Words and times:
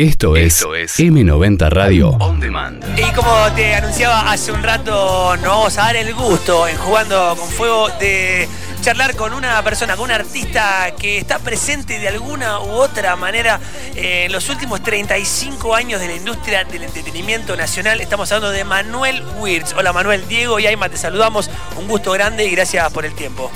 Esto 0.00 0.34
es, 0.34 0.64
M90 0.98 1.68
Radio 1.68 2.08
On 2.20 2.40
Demand. 2.40 2.82
Y 2.98 3.02
como 3.12 3.30
te 3.54 3.74
anunciaba 3.74 4.32
hace 4.32 4.50
un 4.50 4.62
rato, 4.62 5.36
nos 5.36 5.44
vamos 5.44 5.76
a 5.76 5.82
dar 5.82 5.96
el 5.96 6.14
gusto 6.14 6.66
en 6.66 6.78
Jugando 6.78 7.36
con 7.38 7.46
Fuego 7.50 7.90
de 8.00 8.48
charlar 8.80 9.14
con 9.14 9.34
una 9.34 9.62
persona, 9.62 9.96
con 9.96 10.06
un 10.06 10.12
artista 10.12 10.94
que 10.98 11.18
está 11.18 11.38
presente 11.38 11.98
de 11.98 12.08
alguna 12.08 12.60
u 12.60 12.70
otra 12.70 13.14
manera 13.16 13.60
en 13.94 14.32
los 14.32 14.48
últimos 14.48 14.82
35 14.82 15.74
años 15.74 16.00
de 16.00 16.08
la 16.08 16.14
industria 16.14 16.64
del 16.64 16.84
entretenimiento 16.84 17.54
nacional. 17.54 18.00
Estamos 18.00 18.32
hablando 18.32 18.56
de 18.56 18.64
Manuel 18.64 19.22
Wirtz. 19.38 19.74
Hola 19.76 19.92
Manuel, 19.92 20.26
Diego 20.26 20.58
y 20.58 20.66
Aima, 20.66 20.88
te 20.88 20.96
saludamos. 20.96 21.50
Un 21.76 21.86
gusto 21.86 22.12
grande 22.12 22.46
y 22.46 22.50
gracias 22.52 22.90
por 22.90 23.04
el 23.04 23.12
tiempo. 23.12 23.52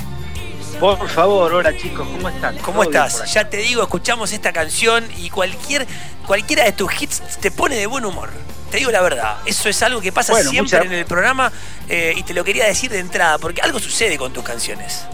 Por 0.79 1.07
favor, 1.07 1.53
hola 1.53 1.75
chicos, 1.77 2.05
¿cómo 2.05 2.27
están? 2.27 2.57
¿Cómo 2.57 2.83
estás? 2.83 3.33
Ya 3.33 3.49
te 3.49 3.57
digo, 3.57 3.81
escuchamos 3.81 4.33
esta 4.33 4.51
canción 4.51 5.05
y 5.17 5.29
cualquier, 5.29 5.87
cualquiera 6.27 6.65
de 6.65 6.73
tus 6.73 7.01
hits 7.01 7.21
te 7.39 7.49
pone 7.49 7.75
de 7.75 7.87
buen 7.87 8.03
humor. 8.03 8.29
Te 8.71 8.77
digo 8.77 8.91
la 8.91 9.01
verdad, 9.01 9.37
eso 9.45 9.69
es 9.69 9.81
algo 9.81 10.01
que 10.01 10.11
pasa 10.11 10.35
siempre 10.43 10.79
en 10.79 10.91
el 10.91 11.05
programa 11.05 11.51
eh, 11.87 12.13
y 12.17 12.23
te 12.23 12.33
lo 12.33 12.43
quería 12.43 12.65
decir 12.65 12.91
de 12.91 12.99
entrada, 12.99 13.37
porque 13.37 13.61
algo 13.61 13.79
sucede 13.79 14.17
con 14.17 14.33
tus 14.33 14.43
canciones. 14.43 15.05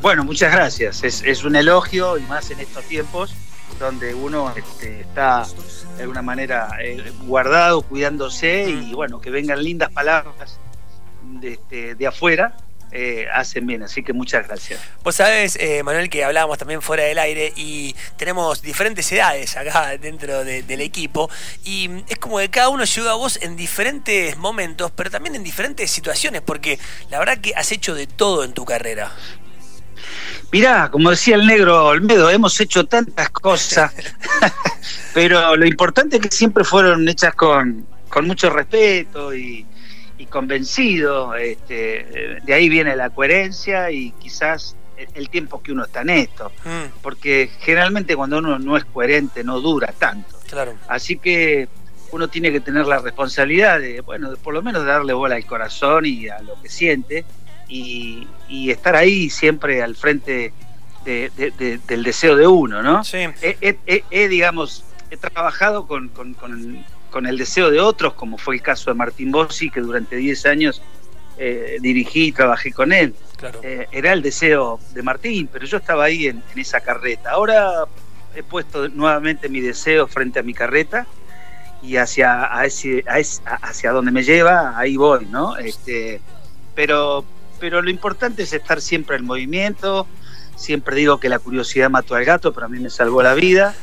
Bueno, 0.00 0.24
muchas 0.24 0.52
gracias. 0.52 1.02
Es, 1.02 1.42
un 1.42 1.56
elogio 1.56 2.16
y 2.16 2.22
más 2.22 2.50
en 2.50 2.60
estos 2.60 2.84
tiempos 2.84 3.34
donde 3.80 4.14
uno 4.14 4.54
este, 4.54 5.00
está 5.00 5.44
de 5.96 6.02
alguna 6.02 6.22
manera 6.22 6.68
eh, 6.80 7.12
guardado, 7.26 7.82
cuidándose 7.82 8.70
y 8.70 8.94
bueno, 8.94 9.20
que 9.20 9.30
vengan 9.30 9.62
lindas 9.64 9.90
palabras 9.90 10.60
de, 11.40 11.54
este, 11.54 11.96
de 11.96 12.06
afuera 12.06 12.54
eh, 12.96 13.26
hacen 13.34 13.66
bien, 13.66 13.82
así 13.82 14.04
que 14.04 14.12
muchas 14.12 14.46
gracias. 14.46 14.80
Vos 15.02 15.16
sabés, 15.16 15.56
eh, 15.56 15.82
Manuel, 15.82 16.08
que 16.08 16.22
hablábamos 16.22 16.58
también 16.58 16.80
fuera 16.80 17.02
del 17.02 17.18
aire 17.18 17.52
y 17.56 17.92
tenemos 18.16 18.62
diferentes 18.62 19.10
edades 19.10 19.56
acá 19.56 19.98
dentro 20.00 20.44
del 20.44 20.80
equipo 20.80 21.28
y 21.64 21.90
es 22.08 22.18
como 22.20 22.38
que 22.38 22.48
cada 22.50 22.68
uno 22.68 22.84
llega 22.84 23.10
a 23.10 23.14
vos 23.14 23.40
en 23.42 23.56
diferentes 23.56 24.36
momentos, 24.36 24.92
pero 24.94 25.10
también 25.10 25.34
en 25.34 25.42
diferentes 25.42 25.90
situaciones, 25.90 26.40
porque 26.42 26.78
la 27.10 27.18
verdad 27.18 27.38
que 27.38 27.52
has 27.56 27.72
hecho 27.72 27.96
de 27.96 28.06
todo 28.06 28.44
en 28.44 28.52
tu 28.52 28.64
carrera. 28.64 29.10
Mirá, 30.52 30.88
como 30.88 31.10
decía 31.10 31.34
el 31.34 31.48
negro 31.48 31.86
Olmedo, 31.86 32.30
hemos 32.30 32.60
hecho 32.60 32.84
tantas 32.84 33.28
cosas, 33.30 33.92
pero 35.14 35.56
lo 35.56 35.66
importante 35.66 36.18
es 36.18 36.22
que 36.22 36.30
siempre 36.30 36.62
fueron 36.62 37.08
hechas 37.08 37.34
con, 37.34 37.88
con 38.08 38.28
mucho 38.28 38.50
respeto 38.50 39.34
y, 39.34 39.66
y 40.18 40.26
convencido. 40.26 41.34
Este, 41.34 42.40
de 42.42 42.54
ahí 42.54 42.68
viene 42.68 42.96
la 42.96 43.10
coherencia 43.10 43.90
y 43.90 44.12
quizás 44.12 44.76
el 44.96 45.28
tiempo 45.28 45.62
que 45.62 45.72
uno 45.72 45.84
está 45.84 46.02
en 46.02 46.10
esto. 46.10 46.52
Mm. 46.64 47.00
Porque 47.02 47.50
generalmente 47.60 48.16
cuando 48.16 48.38
uno 48.38 48.58
no 48.58 48.76
es 48.76 48.84
coherente 48.84 49.44
no 49.44 49.60
dura 49.60 49.92
tanto. 49.98 50.36
Claro. 50.48 50.74
Así 50.88 51.18
que 51.18 51.68
uno 52.12 52.28
tiene 52.28 52.52
que 52.52 52.60
tener 52.60 52.86
la 52.86 52.98
responsabilidad 52.98 53.80
de, 53.80 54.00
bueno, 54.00 54.30
de 54.30 54.36
por 54.36 54.54
lo 54.54 54.62
menos 54.62 54.84
darle 54.86 55.12
bola 55.12 55.34
al 55.34 55.46
corazón 55.46 56.06
y 56.06 56.28
a 56.28 56.40
lo 56.42 56.60
que 56.62 56.68
siente 56.68 57.24
y, 57.68 58.28
estar 58.70 58.94
ahí 58.94 59.30
siempre 59.30 59.82
al 59.82 59.96
frente 59.96 60.52
del 61.04 62.02
deseo 62.04 62.36
de 62.36 62.46
uno, 62.46 62.82
¿no? 62.82 63.02
Sí. 63.02 63.26
He, 63.40 64.28
digamos, 64.28 64.84
he 65.10 65.16
trabajado 65.16 65.86
con, 65.86 66.08
con, 66.08 66.34
con 66.34 66.84
el 67.26 67.38
deseo 67.38 67.70
de 67.70 67.80
otros, 67.80 68.14
como 68.14 68.38
fue 68.38 68.56
el 68.56 68.62
caso 68.62 68.90
de 68.90 68.94
Martín 68.94 69.30
Bossi, 69.30 69.70
que 69.70 69.80
durante 69.80 70.16
10 70.16 70.46
años 70.46 70.82
eh, 71.38 71.78
dirigí 71.80 72.26
y 72.26 72.32
trabajé 72.32 72.72
con 72.72 72.92
él. 72.92 73.14
Eh, 73.62 73.86
era 73.92 74.12
el 74.12 74.22
deseo 74.22 74.78
de 74.92 75.02
Martín, 75.02 75.48
pero 75.52 75.66
yo 75.66 75.78
estaba 75.78 76.04
ahí 76.04 76.26
en, 76.26 76.42
esa 76.56 76.80
carreta. 76.80 77.30
Ahora 77.30 77.84
he 78.34 78.42
puesto 78.42 78.88
nuevamente 78.88 79.48
mi 79.48 79.60
deseo 79.60 80.06
frente 80.06 80.38
a 80.38 80.42
mi 80.42 80.54
carreta 80.54 81.06
y 81.82 81.96
hacia, 81.96 82.44
hacia 82.44 83.92
donde 83.92 84.10
me 84.10 84.22
lleva, 84.22 84.78
ahí 84.78 84.96
voy, 84.96 85.26
¿no? 85.26 85.56
Este, 85.56 86.20
pero, 86.74 87.24
pero 87.60 87.82
lo 87.82 87.90
importante 87.90 88.44
es 88.44 88.52
estar 88.52 88.80
siempre 88.80 89.16
en 89.16 89.24
movimiento. 89.24 90.06
Siempre 90.56 90.96
digo 90.96 91.18
que 91.20 91.28
la 91.28 91.38
curiosidad 91.38 91.90
mató 91.90 92.14
al 92.14 92.24
gato, 92.24 92.52
pero 92.52 92.66
a 92.66 92.68
mí 92.68 92.78
me 92.78 92.90
salvó 92.90 93.22
la 93.22 93.34
vida 93.34 93.74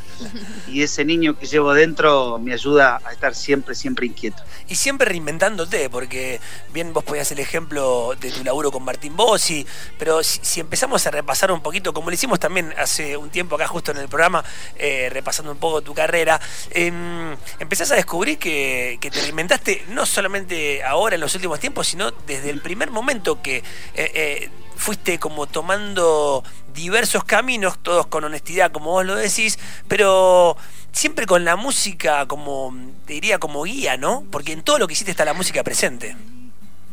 y 0.67 0.83
ese 0.83 1.05
niño 1.05 1.37
que 1.37 1.45
llevo 1.45 1.73
dentro 1.73 2.39
me 2.39 2.53
ayuda 2.53 3.01
a 3.03 3.11
estar 3.11 3.35
siempre, 3.35 3.75
siempre 3.75 4.05
inquieto. 4.05 4.43
Y 4.67 4.75
siempre 4.75 5.07
reinventándote, 5.07 5.89
porque 5.89 6.39
bien 6.73 6.93
vos 6.93 7.03
podías 7.03 7.31
el 7.31 7.39
ejemplo 7.39 8.13
de 8.19 8.31
tu 8.31 8.43
laburo 8.43 8.71
con 8.71 8.83
Martín 8.83 9.15
Bossi, 9.15 9.65
pero 9.97 10.23
si, 10.23 10.59
empezamos 10.59 11.05
a 11.07 11.11
repasar 11.11 11.51
un 11.51 11.61
poquito, 11.61 11.93
como 11.93 12.09
lo 12.09 12.13
hicimos 12.13 12.39
también 12.39 12.73
hace 12.77 13.17
un 13.17 13.29
tiempo 13.29 13.55
acá 13.55 13.67
justo 13.67 13.91
en 13.91 13.97
el 13.97 14.07
programa, 14.07 14.43
eh, 14.75 15.09
repasando 15.11 15.51
un 15.51 15.57
poco 15.57 15.81
tu 15.81 15.93
carrera, 15.93 16.39
em, 16.71 17.35
empezás 17.59 17.91
a 17.91 17.95
descubrir 17.95 18.37
que, 18.37 18.97
te 19.01 19.21
reinventaste 19.21 19.85
no 19.89 20.05
solamente 20.05 20.83
ahora 20.83 21.15
en 21.15 21.21
los 21.21 21.35
últimos 21.35 21.59
tiempos, 21.59 21.87
sino 21.87 22.11
desde 22.25 22.49
el 22.49 22.61
primer 22.61 22.91
momento 22.91 23.41
que... 23.41 23.57
Eh, 23.57 24.11
eh, 24.13 24.49
fuiste 24.81 25.19
como 25.19 25.47
tomando 25.47 26.43
diversos 26.73 27.23
caminos, 27.23 27.77
todos 27.81 28.07
con 28.07 28.23
honestidad, 28.23 28.71
como 28.71 28.91
vos 28.91 29.05
lo 29.05 29.15
decís, 29.15 29.59
pero 29.87 30.57
siempre 30.91 31.25
con 31.25 31.45
la 31.45 31.55
música 31.55 32.25
como, 32.25 32.75
te 33.05 33.13
diría, 33.13 33.37
como 33.37 33.63
guía, 33.63 33.97
¿no? 33.97 34.25
Porque 34.31 34.53
en 34.53 34.63
todo 34.63 34.79
lo 34.79 34.87
que 34.87 34.93
hiciste 34.93 35.11
está 35.11 35.23
la 35.23 35.33
música 35.33 35.63
presente. 35.63 36.15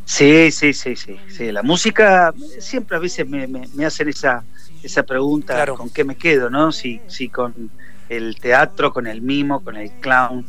Sí, 0.05 0.51
sí, 0.51 0.73
sí, 0.73 0.95
sí, 0.95 1.17
sí. 1.29 1.51
La 1.51 1.63
música, 1.63 2.33
siempre 2.59 2.97
a 2.97 2.99
veces 2.99 3.27
me, 3.27 3.47
me, 3.47 3.85
hacen 3.85 4.09
esa, 4.09 4.43
esa 4.81 5.03
pregunta, 5.03 5.65
¿con 5.67 5.89
qué 5.89 6.03
me 6.03 6.15
quedo, 6.15 6.49
no? 6.49 6.71
Si, 6.71 7.01
si 7.07 7.29
con 7.29 7.69
el 8.07 8.37
teatro, 8.39 8.91
con 8.91 9.07
el 9.07 9.21
mimo, 9.21 9.63
con 9.63 9.77
el 9.77 9.91
clown. 9.99 10.45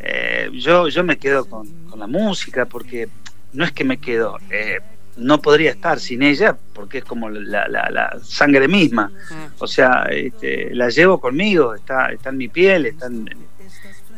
Eh, 0.00 0.50
yo, 0.52 0.88
yo 0.88 1.04
me 1.04 1.16
quedo 1.16 1.44
con, 1.44 1.68
con, 1.88 1.98
la 1.98 2.06
música 2.06 2.66
porque 2.66 3.08
no 3.52 3.64
es 3.64 3.72
que 3.72 3.84
me 3.84 3.98
quedo, 3.98 4.38
eh, 4.50 4.80
no 5.16 5.40
podría 5.40 5.70
estar 5.70 6.00
sin 6.00 6.22
ella 6.22 6.56
porque 6.72 6.98
es 6.98 7.04
como 7.04 7.30
la, 7.30 8.18
sangre 8.22 8.68
misma. 8.68 9.10
O 9.58 9.66
sea, 9.66 10.06
este, 10.10 10.74
la 10.74 10.88
llevo 10.88 11.20
conmigo, 11.20 11.74
está, 11.74 12.10
está 12.10 12.30
en 12.30 12.36
mi 12.36 12.48
piel, 12.48 12.86
está 12.86 13.06
en, 13.06 13.28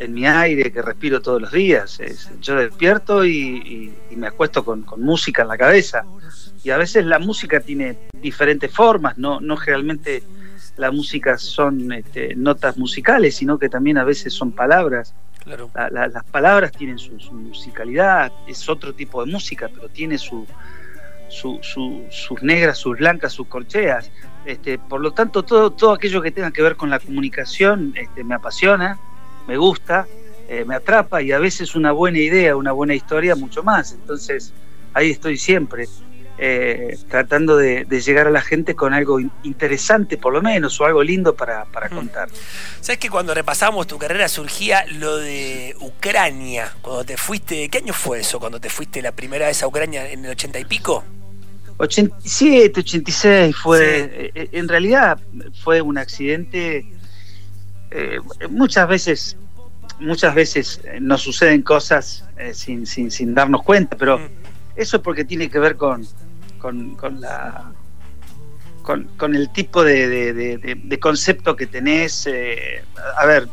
mi 0.08 0.26
aire 0.26 0.70
que 0.70 0.82
respiro 0.82 1.22
todos 1.22 1.40
los 1.40 1.52
días. 1.52 2.00
yo 2.40 2.56
despierto 2.56 3.24
y, 3.24 3.92
me 4.16 4.26
acuesto 4.26 4.64
con, 4.64 4.84
música 4.98 5.42
en 5.42 5.48
la 5.48 5.58
cabeza. 5.58 6.04
Y 6.62 6.70
a 6.70 6.78
veces 6.78 7.04
la 7.04 7.18
música 7.18 7.60
tiene 7.60 7.96
diferentes 8.20 8.72
formas, 8.72 9.16
no, 9.18 9.40
no 9.40 9.56
generalmente 9.56 10.22
la 10.76 10.90
música 10.90 11.38
son 11.38 11.92
este, 11.92 12.34
notas 12.34 12.76
musicales, 12.76 13.36
sino 13.36 13.58
que 13.58 13.68
también 13.68 13.98
a 13.98 14.04
veces 14.04 14.32
son 14.32 14.52
palabras. 14.52 15.14
las 15.44 16.24
palabras 16.24 16.72
tienen 16.72 16.98
su, 16.98 17.12
musicalidad, 17.32 18.32
es 18.46 18.68
otro 18.68 18.94
tipo 18.94 19.24
de 19.24 19.32
música, 19.32 19.70
pero 19.72 19.88
tiene 19.88 20.18
su, 20.18 20.46
sus 21.28 22.42
negras, 22.42 22.78
sus 22.78 22.98
blancas, 22.98 23.32
sus 23.32 23.46
corcheas. 23.46 24.10
Este, 24.44 24.78
por 24.78 25.00
lo 25.00 25.10
tanto, 25.10 25.42
todo, 25.42 25.70
todo 25.70 25.92
aquello 25.92 26.22
que 26.22 26.30
tenga 26.30 26.52
que 26.52 26.62
ver 26.62 26.76
con 26.76 26.88
la 26.88 27.00
comunicación 27.00 27.92
este, 27.96 28.22
me 28.22 28.36
apasiona, 28.36 28.98
me 29.48 29.56
gusta, 29.56 30.06
eh, 30.48 30.64
me 30.64 30.76
atrapa 30.76 31.20
y 31.22 31.32
a 31.32 31.38
veces 31.38 31.74
una 31.74 31.90
buena 31.90 32.18
idea, 32.18 32.56
una 32.56 32.72
buena 32.72 32.94
historia, 32.94 33.34
mucho 33.34 33.62
más. 33.64 33.92
Entonces, 33.92 34.52
ahí 34.94 35.10
estoy 35.10 35.36
siempre. 35.36 35.86
Eh, 36.38 36.98
tratando 37.08 37.56
de, 37.56 37.86
llegar 38.04 38.26
a 38.26 38.30
la 38.30 38.42
gente 38.42 38.74
con 38.74 38.92
algo 38.92 39.18
interesante 39.42 40.18
por 40.18 40.34
lo 40.34 40.42
menos 40.42 40.78
o 40.78 40.84
algo 40.84 41.02
lindo 41.02 41.34
para, 41.34 41.64
para 41.64 41.88
mm. 41.88 41.94
contar. 41.94 42.28
¿Sabes 42.80 42.98
que 42.98 43.08
cuando 43.08 43.32
repasamos 43.32 43.86
tu 43.86 43.96
carrera 43.96 44.28
surgía 44.28 44.84
lo 44.86 45.16
de 45.16 45.74
Ucrania? 45.80 46.74
Cuando 46.82 47.04
te 47.04 47.16
fuiste, 47.16 47.70
¿qué 47.70 47.78
año 47.78 47.94
fue 47.94 48.20
eso? 48.20 48.38
Cuando 48.38 48.60
te 48.60 48.68
fuiste 48.68 49.00
la 49.00 49.12
primera 49.12 49.46
vez 49.46 49.62
a 49.62 49.66
Ucrania 49.66 50.10
en 50.10 50.26
el 50.26 50.32
ochenta 50.32 50.58
y 50.58 50.66
pico? 50.66 51.04
87, 51.78 52.80
86 52.80 53.56
fue, 53.56 54.00
eh, 54.00 54.30
eh, 54.34 54.48
en 54.52 54.68
realidad 54.68 55.18
fue 55.62 55.80
un 55.80 55.96
accidente, 55.96 56.84
muchas 58.50 58.88
veces, 58.88 59.36
muchas 60.00 60.34
veces 60.34 60.82
nos 61.00 61.22
suceden 61.22 61.62
cosas 61.62 62.24
sin, 62.52 62.86
sin, 62.86 63.10
sin, 63.10 63.34
darnos 63.34 63.62
cuenta, 63.62 63.96
pero 63.96 64.18
mm. 64.18 64.28
eso 64.76 65.00
porque 65.02 65.24
tiene 65.24 65.48
que 65.48 65.58
ver 65.58 65.76
con, 65.76 66.06
con, 66.66 67.20
la 67.20 67.72
con, 68.82 69.34
el 69.34 69.50
tipo 69.50 69.82
de, 69.84 70.98
concepto 71.00 71.56
que 71.56 71.66
tenés. 71.66 72.26
Eh, 72.26 72.84
a 73.16 73.26
ver, 73.26 73.48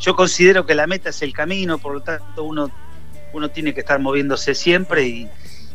yo 0.00 0.14
considero 0.14 0.64
que 0.64 0.74
la 0.74 0.86
meta 0.86 1.10
es 1.10 1.22
el 1.22 1.32
camino, 1.32 1.78
por 1.78 1.94
lo 1.94 2.00
tanto 2.00 2.44
uno, 2.44 2.70
uno 3.32 3.50
tiene 3.50 3.74
que 3.74 3.80
estar 3.80 3.98
moviéndose 4.00 4.54
siempre 4.54 5.06
y, 5.06 5.28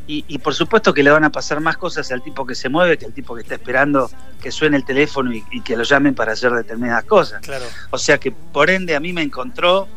y, 0.05 0.37
por 0.39 0.53
supuesto 0.53 0.93
que 0.93 1.01
le 1.01 1.11
van 1.11 1.23
a 1.23 1.31
pasar 1.31 1.61
más 1.61 1.77
cosas 1.77 2.11
al 2.11 2.21
tipo 2.21 2.45
que 2.45 2.55
se 2.55 2.67
mueve 2.67 2.97
que 2.97 3.05
al 3.05 3.13
tipo 3.13 3.35
que 3.35 3.41
está 3.41 3.55
esperando 3.55 4.11
que 4.41 4.51
suene 4.51 4.75
el 4.75 4.83
teléfono 4.83 5.31
y, 5.33 5.61
que 5.61 5.77
lo 5.77 5.83
llamen 5.83 6.13
para 6.13 6.33
hacer 6.33 6.51
determinadas 6.51 7.05
cosas. 7.05 7.41
Claro. 7.41 7.65
O 7.89 7.97
sea 7.97 8.17
que 8.17 8.31
por 8.31 8.69
ende 8.69 8.95
a 8.95 8.99
mí 8.99 9.13
me 9.13 9.21
encontró 9.21 9.87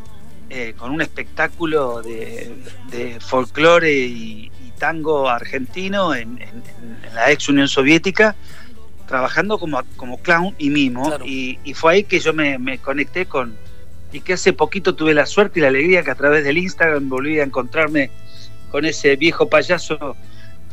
eh, 0.49 0.73
con 0.77 0.91
un 0.91 1.01
espectáculo 1.01 2.01
de, 2.01 2.55
de 2.89 3.19
folclore 3.19 3.93
y, 3.93 4.51
tango 4.77 5.29
argentino 5.29 6.15
en, 6.15 6.39
la 7.13 7.31
ex 7.31 7.49
Unión 7.49 7.67
Soviética, 7.67 8.35
trabajando 9.07 9.57
como, 9.57 9.81
como 9.95 10.17
clown 10.19 10.53
y 10.57 10.69
mimo. 10.69 11.17
Y, 11.25 11.57
fue 11.73 11.93
ahí 11.93 12.03
que 12.03 12.19
yo 12.19 12.33
me, 12.33 12.77
conecté 12.79 13.25
con, 13.25 13.55
y 14.11 14.21
que 14.21 14.33
hace 14.33 14.53
poquito 14.53 14.95
tuve 14.95 15.13
la 15.13 15.25
suerte 15.25 15.59
y 15.59 15.61
la 15.61 15.69
alegría 15.69 16.03
que 16.03 16.11
a 16.11 16.15
través 16.15 16.43
del 16.43 16.57
Instagram 16.57 17.09
volví 17.09 17.39
a 17.39 17.43
encontrarme 17.43 18.11
con 18.71 18.85
ese 18.85 19.15
viejo 19.15 19.49
payaso 19.49 20.15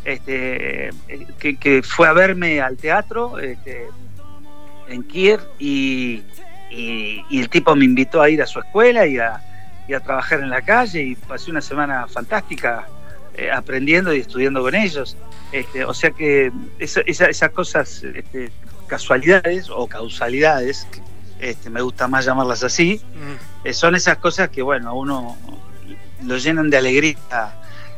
este, 0.05 0.91
que, 1.39 1.83
fue 1.83 2.09
a 2.09 2.13
verme 2.13 2.61
al 2.61 2.77
teatro 2.77 3.39
este, 3.39 3.87
en 4.89 5.03
Kiev 5.05 5.41
y, 5.59 6.23
el 6.71 7.49
tipo 7.51 7.77
me 7.77 7.85
invitó 7.85 8.21
a 8.21 8.29
ir 8.29 8.43
a 8.43 8.47
su 8.47 8.59
escuela 8.59 9.07
y 9.07 9.19
a, 9.19 9.41
trabajar 10.05 10.41
en 10.41 10.51
la 10.51 10.63
calle 10.63 11.03
y 11.03 11.15
pasé 11.15 11.51
una 11.51 11.61
semana 11.61 12.09
fantástica 12.09 12.87
eh, 13.37 13.51
aprendiendo 13.51 14.15
y 14.15 14.21
estudiando 14.21 14.63
con 14.63 14.75
ellos. 14.75 15.17
Este, 15.53 15.85
o 15.85 15.95
sea 15.95 16.11
que 16.11 16.53
esas 16.79 17.51
cosas, 17.51 18.03
este, 18.03 18.51
casualidades 18.87 19.71
o 19.71 19.87
causalidades, 19.87 20.87
este, 21.41 21.71
me 21.71 21.83
gusta 21.83 22.09
más 22.09 22.25
llamarlas 22.25 22.65
así, 22.65 23.01
mm. 23.15 23.67
eh, 23.69 23.73
son 23.73 23.95
esas 23.95 24.19
cosas 24.19 24.49
que, 24.51 24.63
bueno, 24.63 24.91
a 24.91 24.93
uno 24.93 25.37
lo 26.25 26.39
llenan 26.39 26.71
de 26.71 26.79
alegría 26.79 27.17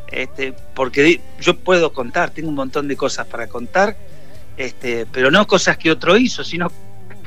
este, 0.09 0.55
porque 0.75 1.21
yo 1.41 1.57
puedo 1.57 1.93
contar, 1.93 2.31
tengo 2.31 2.49
un 2.49 2.55
montón 2.55 2.89
de 2.89 2.97
cosas 2.97 3.27
para 3.27 3.49
contar, 3.49 3.97
este, 4.57 5.07
pero 5.07 5.31
no 5.31 5.47
cosas 5.47 5.77
que 5.77 5.91
otro 5.91 6.17
hizo, 6.17 6.45
sino 6.45 6.71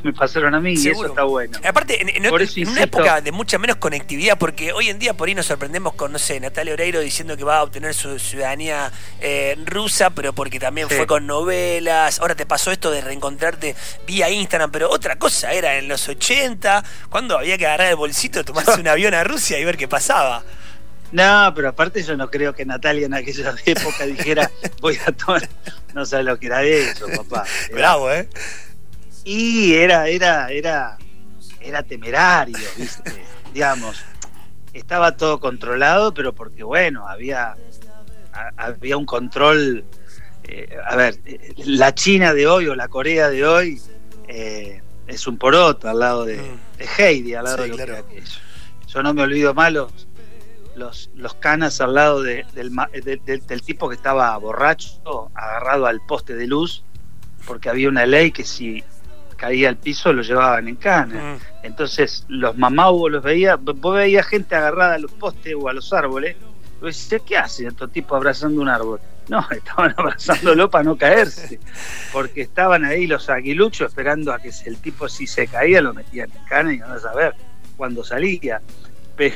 me 0.04 0.14
pasaron 0.14 0.56
a 0.56 0.60
mí 0.60 0.74
y 0.74 0.88
eso 0.88 1.06
está 1.06 1.24
bueno. 1.24 1.58
Aparte, 1.64 2.02
en, 2.02 2.26
una 2.26 2.84
época 2.84 3.22
de 3.22 3.32
mucha 3.32 3.58
menos 3.58 3.78
conectividad, 3.78 4.38
porque 4.38 4.74
hoy 4.74 4.90
en 4.90 5.00
día 5.00 5.14
por 5.14 5.28
ahí 5.28 5.36
nos 5.36 5.46
sorprendemos 5.46 5.94
con, 5.94 6.12
no 6.12 6.20
sé, 6.20 6.40
Natalia 6.40 6.74
Oreiro 6.74 7.00
diciendo 7.00 7.38
que 7.38 7.44
va 7.44 7.58
a 7.58 7.64
obtener 7.64 7.94
su 7.94 8.20
ciudadanía 8.20 8.92
eh, 9.22 9.58
rusa, 9.66 10.10
pero 10.12 10.34
porque 10.34 10.60
también 10.60 10.90
fue 10.90 11.08
con 11.08 11.28
novelas. 11.28 12.20
Ahora 12.20 12.36
te 12.36 12.46
pasó 12.46 12.72
esto 12.72 12.92
de 12.92 13.02
reencontrarte 13.02 13.76
vía 14.08 14.30
Instagram, 14.30 14.72
pero 14.72 14.90
otra 14.90 15.18
cosa 15.18 15.54
era 15.54 15.78
en 15.78 15.88
los 15.88 16.08
80, 16.08 16.84
cuando 17.10 17.38
había 17.38 17.58
que 17.58 17.66
agarrar 17.66 17.90
el 17.90 17.96
bolsito, 17.96 18.44
tomarse 18.44 18.72
un 18.80 18.88
avión 18.88 19.14
a 19.14 19.24
Rusia 19.24 19.60
y 19.60 19.66
ver 19.66 19.78
qué 19.78 19.88
pasaba. 19.88 20.44
No, 21.12 21.52
pero 21.56 21.70
aparte 21.70 22.04
yo 22.04 22.16
no 22.16 22.30
creo 22.30 22.54
que 22.54 22.66
Natalia 22.66 23.08
en 23.08 23.14
aquella 23.14 23.56
época 23.66 24.06
dijera 24.06 24.50
voy 24.82 24.98
a 25.06 25.12
tomar. 25.12 25.48
No 25.94 26.06
sabes 26.06 26.26
lo 26.26 26.38
que 26.38 26.48
era 26.48 26.64
eso, 26.64 27.08
papá. 27.16 27.46
Bravo, 27.74 28.12
¿eh? 28.12 28.30
Y 29.32 29.76
era, 29.76 30.08
era, 30.08 30.50
era, 30.50 30.98
era 31.62 31.84
temerario, 31.84 32.58
¿viste? 32.76 33.24
Digamos, 33.54 34.04
estaba 34.74 35.18
todo 35.18 35.40
controlado, 35.40 36.16
pero 36.16 36.34
porque 36.34 36.64
bueno, 36.64 37.08
había, 37.08 37.56
había 38.58 38.98
un 38.98 39.06
control. 39.06 39.86
Eh, 40.46 40.76
a 40.84 40.96
ver, 40.96 41.20
la 41.58 41.94
China 41.94 42.34
de 42.34 42.48
hoy 42.48 42.70
o 42.70 42.76
la 42.76 42.88
Corea 42.88 43.30
de 43.30 43.46
hoy 43.46 43.80
eh, 44.28 44.82
es 45.06 45.28
un 45.28 45.38
poroto 45.38 45.88
al 45.88 46.00
lado 46.00 46.26
de, 46.26 46.38
mm. 46.38 46.84
Heidi, 46.98 47.36
al 47.36 47.44
lado 47.44 47.62
de 47.62 47.68
lo 47.68 47.76
que 47.78 47.84
era 47.84 48.00
aquello. 48.00 48.40
Yo 48.88 49.04
no 49.04 49.14
me 49.14 49.22
olvido 49.22 49.54
malos 49.54 50.08
los, 50.76 51.12
los 51.14 51.36
canas 51.36 51.80
al 51.82 51.94
lado 51.94 52.24
del, 52.24 52.48
del, 52.56 53.62
tipo 53.62 53.90
que 53.90 53.96
estaba 53.96 54.36
borracho, 54.40 55.30
agarrado 55.36 55.86
al 55.86 56.02
poste 56.08 56.34
de 56.34 56.48
luz, 56.48 56.84
porque 57.46 57.70
había 57.70 57.90
una 57.90 58.08
ley 58.08 58.32
que 58.32 58.44
si 58.44 58.84
caía 59.40 59.70
al 59.70 59.78
piso 59.78 60.12
lo 60.14 60.22
llevaban 60.22 60.68
en 60.68 60.76
cana. 60.76 61.36
Mm. 61.36 61.66
Entonces 61.66 62.26
los 62.28 62.58
mamabos 62.58 63.12
los 63.12 63.24
veía, 63.24 63.56
vos 63.56 63.96
veías 63.96 64.28
gente 64.28 64.56
agarrada 64.56 64.96
a 64.96 65.00
los 65.00 65.12
postes 65.12 65.56
o 65.58 65.70
a 65.70 65.74
los 65.74 65.92
árboles, 65.94 66.36
vos 66.82 66.96
decías, 66.96 67.22
¿qué 67.26 67.38
hace 67.38 67.68
estos 67.68 67.92
tipos 67.92 68.16
abrazando 68.18 68.62
un 68.62 68.70
árbol? 68.70 69.00
No, 69.30 69.46
estaban 69.52 69.94
abrazándolo 69.98 70.70
para 70.70 70.84
no 70.84 70.98
caerse, 70.98 71.60
porque 72.12 72.42
estaban 72.42 72.84
ahí 72.84 73.08
los 73.08 73.30
aguiluchos 73.30 73.90
esperando 73.90 74.34
a 74.34 74.40
que 74.40 74.52
el 74.66 74.78
tipo 74.78 75.08
si 75.08 75.28
se 75.28 75.48
caía 75.48 75.82
lo 75.82 75.94
metían 75.94 76.30
en 76.32 76.44
cana 76.46 76.74
y 76.74 76.78
no 76.78 76.88
a 76.88 77.00
saber 77.00 77.34
cuándo 77.78 78.04
salía. 78.04 78.62
Pero 79.16 79.36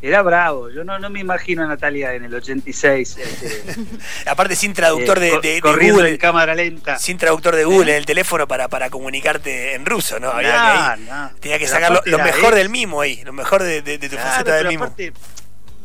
era 0.00 0.22
bravo, 0.22 0.70
yo 0.70 0.84
no, 0.84 0.98
no 0.98 1.10
me 1.10 1.18
imagino 1.18 1.64
a 1.64 1.66
Natalia 1.66 2.14
en 2.14 2.24
el 2.24 2.34
86. 2.34 3.18
Este, 3.28 4.30
Aparte 4.30 4.56
sin 4.56 4.72
traductor 4.72 5.18
de, 5.18 5.38
eh, 5.42 5.60
Google. 5.60 6.10
en 6.10 6.16
cámara 6.18 6.54
lenta. 6.54 6.98
Sin 6.98 7.18
traductor 7.18 7.56
de 7.56 7.64
Google 7.64 7.92
en 7.92 7.98
el 7.98 8.06
teléfono 8.06 8.46
para, 8.46 8.68
para 8.68 8.90
comunicarte 8.90 9.74
en 9.74 9.84
ruso, 9.84 10.18
¿no? 10.18 10.30
Había 10.30 10.96
que 11.34 11.40
tenía 11.40 11.58
que 11.58 11.66
sacar 11.66 12.00
lo, 12.04 12.18
mejor 12.18 12.54
del 12.54 12.68
mimo 12.68 13.00
ahí, 13.00 13.22
lo 13.24 13.32
mejor 13.32 13.62
de, 13.62 13.98
tu 13.98 14.16
faceta 14.16 14.56
del 14.56 14.68
mimo. 14.68 14.94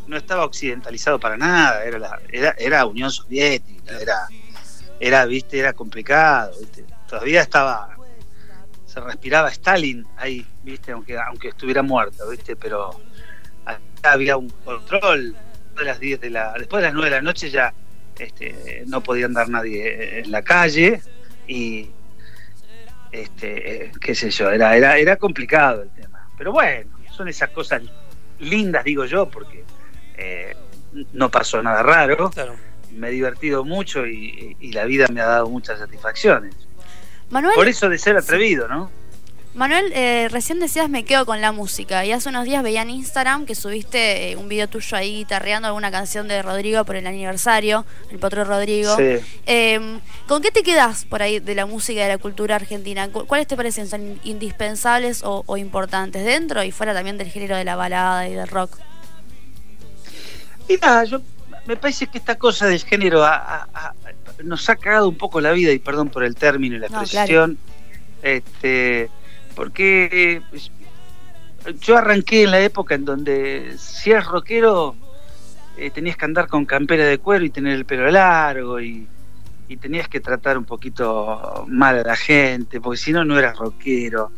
no 0.07 0.17
estaba 0.17 0.45
occidentalizado 0.45 1.19
para 1.19 1.37
nada, 1.37 1.83
era, 1.83 2.19
era, 2.31 2.55
era 2.57 2.85
Unión 2.85 3.11
Soviética, 3.11 3.99
era, 3.99 4.27
era, 4.99 5.25
viste, 5.25 5.59
era 5.59 5.73
complicado, 5.73 6.53
¿viste? 6.59 6.85
Todavía 7.07 7.41
estaba, 7.41 7.95
se 8.85 8.99
respiraba 8.99 9.49
Stalin 9.49 10.05
ahí, 10.17 10.45
viste, 10.63 10.91
aunque, 10.91 11.17
aunque 11.17 11.49
estuviera 11.49 11.81
muerto, 11.81 12.29
viste, 12.29 12.55
pero 12.55 12.99
había 14.03 14.37
un 14.37 14.49
control. 14.49 15.35
De 15.75 15.85
las 15.85 15.99
10 15.99 16.21
de 16.21 16.29
la 16.29 16.53
después 16.53 16.83
de 16.83 16.89
las 16.89 16.93
9 16.93 17.09
de 17.09 17.15
la 17.15 17.21
noche 17.23 17.49
ya 17.49 17.73
este, 18.19 18.83
no 18.85 19.01
podía 19.01 19.25
andar 19.25 19.49
nadie 19.49 20.19
en 20.19 20.31
la 20.31 20.43
calle 20.43 21.01
y 21.47 21.89
este 23.11 23.91
qué 23.99 24.13
sé 24.13 24.29
yo 24.29 24.51
era 24.51 24.77
era 24.77 24.99
era 24.99 25.15
complicado 25.15 25.81
el 25.81 25.89
tema. 25.89 26.29
Pero 26.37 26.51
bueno 26.51 26.91
son 27.11 27.27
esas 27.27 27.49
cosas 27.49 27.81
lindas 28.37 28.83
digo 28.83 29.05
yo 29.05 29.27
porque 29.27 29.63
eh, 30.15 30.55
no 31.13 31.31
pasó 31.31 31.63
nada 31.63 31.81
raro. 31.81 32.29
Me 32.91 33.07
he 33.07 33.11
divertido 33.11 33.65
mucho 33.65 34.05
y, 34.05 34.55
y, 34.59 34.71
la 34.73 34.85
vida 34.85 35.07
me 35.11 35.21
ha 35.21 35.25
dado 35.25 35.49
muchas 35.49 35.79
satisfacciones. 35.79 36.53
Manuel, 37.31 37.55
por 37.55 37.67
eso 37.67 37.89
de 37.89 37.97
ser 37.97 38.15
atrevido 38.15 38.67
no 38.67 38.91
Manuel, 39.55 39.91
eh, 39.93 40.29
recién 40.31 40.59
decías 40.59 40.89
me 40.89 41.05
quedo 41.05 41.27
con 41.27 41.39
la 41.39 41.51
música 41.51 42.03
y 42.05 42.11
hace 42.11 42.29
unos 42.29 42.45
días 42.45 42.63
veía 42.63 42.81
en 42.81 42.89
Instagram 42.89 43.45
que 43.45 43.53
subiste 43.53 44.31
eh, 44.31 44.35
un 44.35 44.49
video 44.49 44.67
tuyo 44.67 44.97
ahí 44.97 45.17
guitarreando 45.17 45.67
alguna 45.67 45.91
canción 45.91 46.27
de 46.27 46.41
Rodrigo 46.41 46.83
por 46.85 46.95
el 46.95 47.05
aniversario, 47.05 47.85
el 48.09 48.17
potro 48.17 48.45
Rodrigo. 48.45 48.97
Em, 49.45 49.99
¿Con 50.27 50.41
qué 50.41 50.49
te 50.49 50.63
quedas 50.63 51.05
por 51.05 51.21
ahí 51.21 51.39
de 51.39 51.53
la 51.53 51.67
música 51.67 51.99
y 51.99 52.03
de 52.03 52.09
la 52.09 52.17
cultura 52.17 52.55
argentina? 52.55 53.09
¿Cuáles 53.09 53.45
te 53.45 53.55
parecen 53.55 53.87
son 53.87 54.19
indispensables 54.23 55.21
o, 55.23 55.55
importantes 55.55 56.25
dentro 56.25 56.63
y 56.63 56.71
fuera 56.71 56.95
también 56.95 57.19
del 57.19 57.29
género 57.29 57.55
de 57.55 57.63
la 57.63 57.75
balada 57.75 58.27
y 58.27 58.33
del 58.33 58.47
rock? 58.47 58.79
Mira, 60.67 61.03
yo 61.03 61.21
me 61.67 61.75
parece 61.77 62.07
que 62.07 62.17
esta 62.17 62.39
cosa 62.39 62.65
del 62.65 62.83
género 62.83 63.23
nos 64.43 64.67
ha 64.67 64.75
cagado 64.77 65.07
un 65.07 65.17
poco 65.17 65.39
la 65.41 65.51
vida 65.51 65.71
y 65.71 65.77
perdón 65.77 66.09
por 66.09 66.23
el 66.23 66.33
término 66.33 66.75
y 66.75 66.79
la 66.79 66.87
expresión. 66.87 67.59
Este, 68.23 69.11
porque 69.55 70.09
eh, 70.11 71.71
yo 71.79 71.97
arranqué 71.97 72.43
en 72.43 72.51
la 72.51 72.59
época 72.59 72.95
en 72.95 73.05
donde 73.05 73.75
si 73.77 74.11
eres 74.11 74.25
rockero 74.25 74.95
eh, 75.77 75.89
tenías 75.89 76.17
que 76.17 76.25
andar 76.25 76.47
con 76.47 76.65
campera 76.65 77.05
de 77.05 77.17
cuero 77.17 77.45
y 77.45 77.49
tener 77.49 77.73
el 77.73 77.85
pelo 77.85 78.09
largo 78.11 78.79
y, 78.79 79.07
tenías 79.81 80.07
que 80.07 80.19
tratar 80.19 80.55
un 80.55 80.65
poquito 80.65 81.65
mal 81.67 81.97
a 81.97 82.03
la 82.03 82.15
gente, 82.15 82.79
porque 82.79 82.97
si 82.97 83.11
no, 83.11 83.25
no 83.25 83.39
eras 83.39 83.57
rockero. 83.57 84.31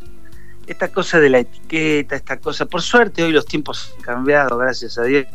Esta 0.65 0.87
cosa 0.87 1.19
de 1.19 1.29
la 1.29 1.39
etiqueta, 1.39 2.15
esta 2.15 2.37
cosa, 2.37 2.65
por 2.67 2.81
suerte 2.81 3.21
hoy 3.21 3.33
los 3.33 3.45
tiempos 3.45 3.93
han 3.97 4.01
cambiado, 4.01 4.57
gracias 4.57 4.97
a 4.97 5.03
Dios, 5.03 5.25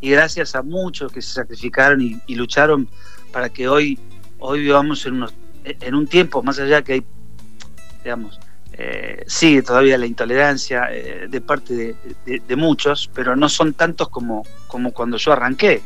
y 0.00 0.10
gracias 0.10 0.56
a 0.56 0.62
muchos 0.62 1.12
que 1.12 1.22
se 1.22 1.32
sacrificaron 1.32 2.00
y, 2.02 2.34
lucharon 2.34 2.88
para 3.32 3.50
que 3.50 3.68
hoy, 3.68 4.00
hoy 4.40 4.62
vivamos 4.62 5.06
en, 5.06 5.14
unos, 5.14 5.32
en 5.62 5.94
un 5.94 6.08
tiempo, 6.08 6.42
más 6.42 6.58
allá 6.58 6.82
que 6.82 6.94
hay, 6.94 7.04
digamos, 8.02 8.40
eh, 8.82 9.24
sigue 9.26 9.60
todavía 9.60 9.98
la 9.98 10.06
intolerancia 10.06 10.88
eh, 10.90 11.26
de 11.28 11.40
parte 11.42 11.94
de, 12.24 12.56
muchos, 12.56 13.10
pero 13.12 13.36
no 13.36 13.50
son 13.50 13.74
tantos 13.74 14.08
como, 14.08 14.42
como 14.68 14.92
cuando 14.92 15.18
yo 15.18 15.32
arranqué. 15.32 15.82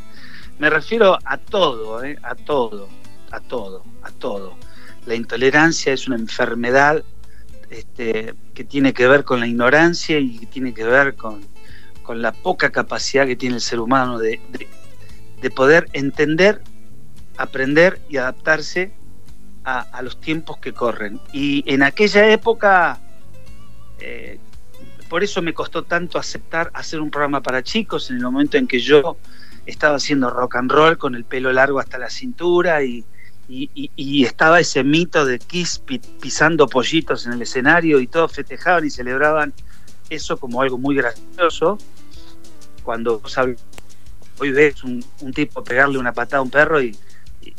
Me 0.60 0.70
refiero 0.70 1.18
a 1.24 1.38
todo, 1.38 2.04
eh, 2.04 2.16
a 2.22 2.36
todo, 2.36 2.88
a 3.32 3.40
todo, 3.40 3.82
a 4.04 4.12
todo. 4.12 4.56
La 5.06 5.16
intolerancia 5.16 5.92
es 5.92 6.06
una 6.06 6.14
enfermedad 6.14 7.02
este, 7.68 8.34
que 8.54 8.62
tiene 8.62 8.92
que 8.92 9.08
ver 9.08 9.24
con 9.24 9.40
la 9.40 9.48
ignorancia 9.48 10.20
y 10.20 10.38
que 10.38 10.46
tiene 10.46 10.72
que 10.72 10.84
ver 10.84 11.16
con, 11.16 11.44
con 12.04 12.22
la 12.22 12.30
poca 12.30 12.70
capacidad 12.70 13.26
que 13.26 13.34
tiene 13.34 13.56
el 13.56 13.60
ser 13.60 13.80
humano 13.80 14.20
de, 14.20 14.40
de 15.42 15.50
poder 15.50 15.88
entender, 15.94 16.62
aprender 17.38 18.00
y 18.08 18.18
adaptarse 18.18 18.92
a, 19.64 20.02
los 20.02 20.20
tiempos 20.20 20.58
que 20.58 20.72
corren. 20.72 21.20
Y 21.32 21.64
en 21.66 21.82
aquella 21.82 22.30
época, 22.30 22.98
eh, 23.98 24.38
por 25.08 25.24
eso 25.24 25.40
me 25.42 25.54
costó 25.54 25.84
tanto 25.84 26.18
aceptar 26.18 26.70
hacer 26.74 27.00
un 27.00 27.10
programa 27.10 27.42
para 27.42 27.62
chicos 27.62 28.10
en 28.10 28.16
el 28.16 28.22
momento 28.22 28.56
en 28.56 28.66
que 28.66 28.80
yo 28.80 29.16
estaba 29.66 29.96
haciendo 29.96 30.28
rock 30.30 30.56
and 30.56 30.70
roll 30.70 30.98
con 30.98 31.14
el 31.14 31.24
pelo 31.24 31.52
largo 31.52 31.78
hasta 31.80 31.98
la 31.98 32.10
cintura 32.10 32.82
y, 32.82 33.04
estaba 33.46 34.58
ese 34.58 34.82
mito 34.82 35.26
de 35.26 35.38
Kiss 35.38 35.82
pisando 36.20 36.66
pollitos 36.66 37.26
en 37.26 37.34
el 37.34 37.42
escenario 37.42 38.00
y 38.00 38.06
todos 38.06 38.32
festejaban 38.32 38.86
y 38.86 38.90
celebraban 38.90 39.52
eso 40.08 40.38
como 40.38 40.62
algo 40.62 40.78
muy 40.78 40.96
gracioso. 40.96 41.78
Cuando 42.82 43.22
hoy 44.38 44.50
ves 44.50 44.82
un, 44.82 45.04
un 45.20 45.32
tipo 45.34 45.62
pegarle 45.62 45.98
una 45.98 46.12
patada 46.12 46.38
a 46.38 46.42
un 46.42 46.50
perro 46.50 46.80
y, 46.80 46.96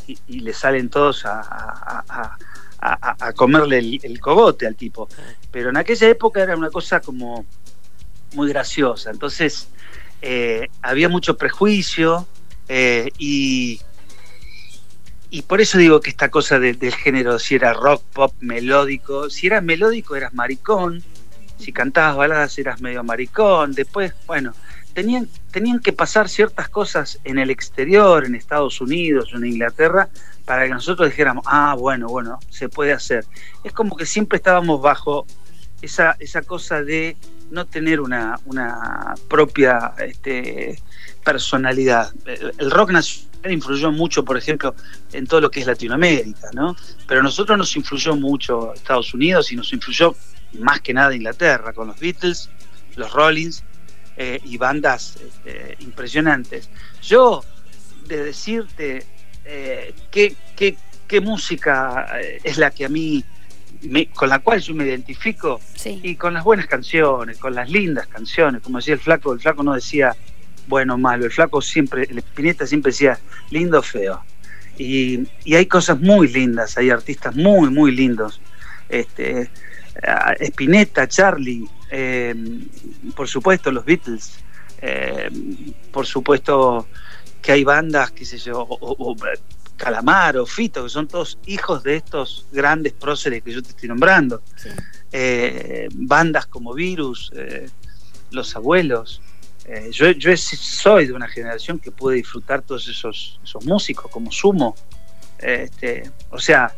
y, 0.07 0.39
le 0.39 0.53
salen 0.53 0.89
todos 0.89 1.25
a, 1.25 2.37
a, 2.79 3.33
comerle 3.33 3.79
el, 3.79 4.19
cogote 4.19 4.67
al 4.67 4.75
tipo. 4.75 5.07
Pero 5.51 5.69
en 5.69 5.77
aquella 5.77 6.07
época 6.09 6.41
era 6.43 6.55
una 6.55 6.69
cosa 6.69 6.99
como, 6.99 7.45
muy 8.33 8.49
graciosa. 8.49 9.11
Entonces, 9.11 9.67
eh, 10.21 10.69
había 10.81 11.09
mucho 11.09 11.37
prejuicio 11.37 12.27
eh, 12.67 13.11
y, 13.17 13.81
y 15.29 15.41
por 15.43 15.61
eso 15.61 15.77
digo 15.77 15.99
que 15.99 16.09
esta 16.09 16.29
cosa 16.29 16.59
del 16.59 16.93
género, 16.93 17.39
si 17.39 17.55
era 17.55 17.73
rock, 17.73 18.03
pop, 18.13 18.33
melódico, 18.39 19.29
si 19.29 19.47
eras 19.47 19.63
melódico 19.63 20.15
eras 20.15 20.33
maricón, 20.33 21.03
si 21.59 21.71
cantabas 21.71 22.17
baladas 22.17 22.57
eras 22.57 22.81
medio 22.81 23.03
maricón, 23.03 23.73
después, 23.73 24.13
bueno, 24.27 24.53
tenían, 24.95 25.27
tenían 25.51 25.79
que 25.79 25.93
pasar 25.93 26.29
ciertas 26.29 26.69
cosas 26.69 27.19
en 27.25 27.37
el 27.37 27.51
exterior, 27.51 28.25
en 28.25 28.33
Estados 28.33 28.79
Unidos 28.79 29.29
en 29.33 29.45
Inglaterra, 29.45 30.07
para 30.45 30.63
que 30.63 30.69
nosotros 30.69 31.09
dijéramos, 31.09 31.43
ah, 31.47 31.75
bueno, 31.77 32.07
bueno, 32.07 32.39
se 32.49 32.69
puede 32.69 32.93
hacer. 32.93 33.25
Es 33.63 33.73
como 33.73 33.97
que 33.97 34.05
siempre 34.05 34.37
estábamos 34.37 34.81
bajo 34.81 35.27
esa, 35.81 36.15
esa 36.19 36.41
cosa 36.41 36.81
de 36.81 37.17
no 37.51 37.65
tener 37.65 37.99
una, 37.99 38.39
una 38.45 39.15
propia 39.27 39.93
este, 39.99 40.81
personalidad. 41.23 42.13
El 42.57 42.71
rock 42.71 42.91
nacional 42.91 43.51
influyó 43.51 43.91
mucho, 43.91 44.23
por 44.23 44.37
ejemplo, 44.37 44.75
en 45.11 45.27
todo 45.27 45.41
lo 45.41 45.51
que 45.51 45.59
es 45.59 45.67
Latinoamérica, 45.67 46.49
¿no? 46.53 46.75
Pero 47.05 47.19
a 47.19 47.23
nosotros 47.23 47.57
nos 47.57 47.75
influyó 47.75 48.15
mucho 48.15 48.73
Estados 48.73 49.13
Unidos 49.13 49.51
y 49.51 49.57
nos 49.57 49.73
influyó 49.73 50.15
más 50.57 50.79
que 50.79 50.93
nada 50.93 51.13
Inglaterra, 51.13 51.73
con 51.73 51.87
los 51.87 51.99
Beatles, 51.99 52.49
los 52.95 53.11
Rollins 53.11 53.61
eh, 54.17 54.39
y 54.45 54.57
bandas 54.57 55.17
este, 55.17 55.75
impresionantes. 55.79 56.69
Yo, 57.01 57.43
de 58.07 58.23
decirte 58.23 59.03
eh, 59.43 59.93
qué, 60.09 60.35
qué, 60.55 61.21
música 61.21 62.07
eh, 62.21 62.39
es 62.43 62.57
la 62.57 62.71
que 62.71 62.85
a 62.85 62.89
mí, 62.89 63.25
con 64.13 64.29
la 64.29 64.39
cual 64.39 64.61
yo 64.61 64.73
me 64.73 64.85
identifico, 64.85 65.59
y 65.83 66.15
con 66.15 66.33
las 66.33 66.45
buenas 66.45 66.67
canciones, 66.67 67.37
con 67.37 67.55
las 67.55 67.69
lindas 67.69 68.07
canciones, 68.07 68.61
como 68.61 68.77
decía 68.77 68.93
el 68.93 69.01
flaco, 69.01 69.33
el 69.33 69.39
flaco 69.41 69.63
no 69.63 69.73
decía 69.73 70.15
bueno 70.67 70.95
o 70.95 70.97
malo, 70.97 71.25
el 71.25 71.31
flaco 71.31 71.61
siempre, 71.61 72.07
el 72.09 72.17
Espineta 72.17 72.65
siempre 72.65 72.91
decía 72.91 73.19
lindo 73.51 73.79
o 73.79 73.83
feo. 73.83 74.23
Y, 74.77 75.27
y, 75.43 75.55
hay 75.55 75.65
cosas 75.65 75.99
muy 75.99 76.27
lindas, 76.27 76.77
hay 76.77 76.89
artistas 76.89 77.35
muy, 77.35 77.69
muy 77.69 77.91
lindos. 77.91 78.41
Este, 78.89 79.49
Spinetta, 80.39 81.07
Charlie, 81.07 81.67
eh, 81.89 82.33
por 83.15 83.27
supuesto 83.27 83.71
los 83.71 83.85
Beatles, 83.85 84.39
eh, 84.81 85.29
por 85.91 86.05
supuesto 86.05 86.87
que 87.41 87.51
hay 87.51 87.63
bandas, 87.63 88.11
qué 88.11 88.25
sé 88.25 88.37
yo, 88.37 88.59
o, 88.59 89.15
Calamar 89.77 90.37
o 90.37 90.45
Fito, 90.45 90.83
que 90.83 90.89
son 90.89 91.07
todos 91.07 91.37
hijos 91.47 91.83
de 91.83 91.97
estos 91.97 92.47
grandes 92.51 92.93
próceres 92.93 93.43
que 93.43 93.51
yo 93.51 93.61
te 93.61 93.69
estoy 93.69 93.89
nombrando. 93.89 94.41
Eh, 95.11 95.89
bandas 95.93 96.45
como 96.45 96.73
Virus, 96.73 97.31
Los 98.31 98.55
Abuelos. 98.55 99.21
yo, 99.91 100.11
yo 100.11 100.35
soy 100.37 101.07
de 101.07 101.13
una 101.13 101.27
generación 101.27 101.79
que 101.79 101.91
puede 101.91 102.17
disfrutar 102.17 102.61
todos 102.61 102.87
esos, 102.87 103.39
esos 103.43 103.65
músicos 103.65 104.09
como 104.09 104.31
Sumo. 104.31 104.75
Este, 105.37 106.09
o 106.29 106.39
sea, 106.39 106.73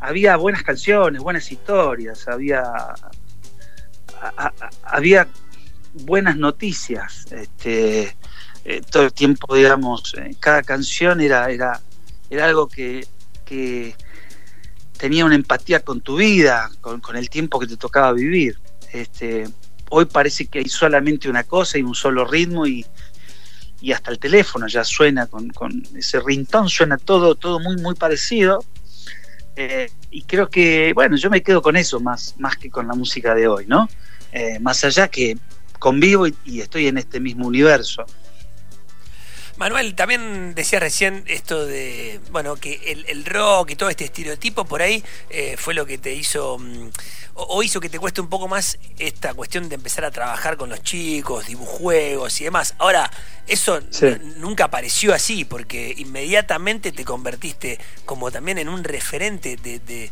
había 0.00 0.36
buenas 0.36 0.62
canciones, 0.62 1.22
buenas 1.22 1.50
historias, 1.52 2.26
había, 2.26 2.62
había 4.84 5.28
buenas 5.94 6.36
noticias. 6.36 7.26
Este, 7.30 8.16
eh, 8.64 8.82
todo 8.90 9.04
el 9.04 9.12
tiempo, 9.12 9.54
digamos, 9.54 10.14
eh, 10.18 10.34
cada 10.38 10.62
canción 10.62 11.20
era, 11.20 11.50
era, 11.50 11.80
era 12.28 12.46
algo 12.46 12.68
que, 12.68 13.06
tenía 14.96 15.24
una 15.24 15.34
empatía 15.34 15.80
con 15.80 16.02
tu 16.02 16.16
vida, 16.16 16.70
con, 16.80 17.00
el 17.16 17.28
tiempo 17.28 17.58
que 17.58 17.66
te 17.66 17.76
tocaba 17.76 18.12
vivir. 18.12 18.58
Este, 18.92 19.48
hoy 19.88 20.04
parece 20.04 20.46
que 20.46 20.60
hay 20.60 20.68
solamente 20.68 21.28
una 21.28 21.42
cosa 21.42 21.78
y 21.78 21.82
un 21.82 21.94
solo 21.94 22.24
ritmo 22.24 22.66
y, 22.66 22.86
hasta 23.92 24.10
el 24.10 24.18
teléfono 24.18 24.68
ya 24.68 24.84
suena 24.84 25.26
con, 25.26 25.50
ese 25.96 26.20
rintón, 26.20 26.68
suena 26.68 26.96
todo, 26.98 27.34
todo 27.34 27.58
muy, 27.58 27.76
muy 27.76 27.94
parecido 27.94 28.62
eh, 29.56 29.90
y 30.10 30.22
creo 30.22 30.48
que, 30.48 30.92
bueno, 30.94 31.16
yo 31.16 31.28
me 31.30 31.42
quedo 31.42 31.60
con 31.60 31.76
eso 31.76 32.00
más, 32.00 32.34
más 32.38 32.56
que 32.56 32.70
con 32.70 32.86
la 32.86 32.94
música 32.94 33.34
de 33.34 33.48
hoy, 33.48 33.66
¿no? 33.66 33.88
Eh, 34.32 34.58
más 34.60 34.84
allá 34.84 35.08
que 35.08 35.36
convivo 35.78 36.26
y, 36.28 36.60
estoy 36.60 36.86
en 36.86 36.98
este 36.98 37.18
mismo 37.18 37.46
universo. 37.46 38.04
Manuel, 39.56 39.94
también 39.94 40.54
decía 40.54 40.80
recién 40.80 41.22
esto 41.26 41.66
de, 41.66 42.18
bueno, 42.30 42.56
que 42.56 43.04
el, 43.06 43.24
rock 43.26 43.72
y 43.72 43.76
todo 43.76 43.90
este 43.90 44.04
estereotipo 44.04 44.64
por 44.64 44.80
ahí 44.80 45.04
eh, 45.28 45.56
fue 45.58 45.74
lo 45.74 45.84
que 45.84 45.98
te 45.98 46.14
hizo, 46.14 46.58
mm, 46.58 46.90
o, 47.34 47.62
hizo 47.62 47.78
que 47.78 47.90
te 47.90 47.98
cueste 47.98 48.22
un 48.22 48.28
poco 48.28 48.48
más 48.48 48.78
esta 48.98 49.34
cuestión 49.34 49.68
de 49.68 49.74
empezar 49.74 50.06
a 50.06 50.10
trabajar 50.10 50.56
con 50.56 50.70
los 50.70 50.82
chicos, 50.82 51.46
dibujuegos 51.46 52.40
y 52.40 52.44
demás. 52.44 52.74
Ahora, 52.78 53.10
eso 53.46 53.80
nunca 54.36 54.64
apareció 54.64 55.12
así, 55.12 55.44
porque 55.44 55.94
inmediatamente 55.98 56.90
te 56.92 57.04
convertiste 57.04 57.78
como 58.06 58.30
también 58.30 58.56
en 58.56 58.68
un 58.68 58.82
referente 58.82 59.56
de 59.56 59.78
de, 59.80 60.10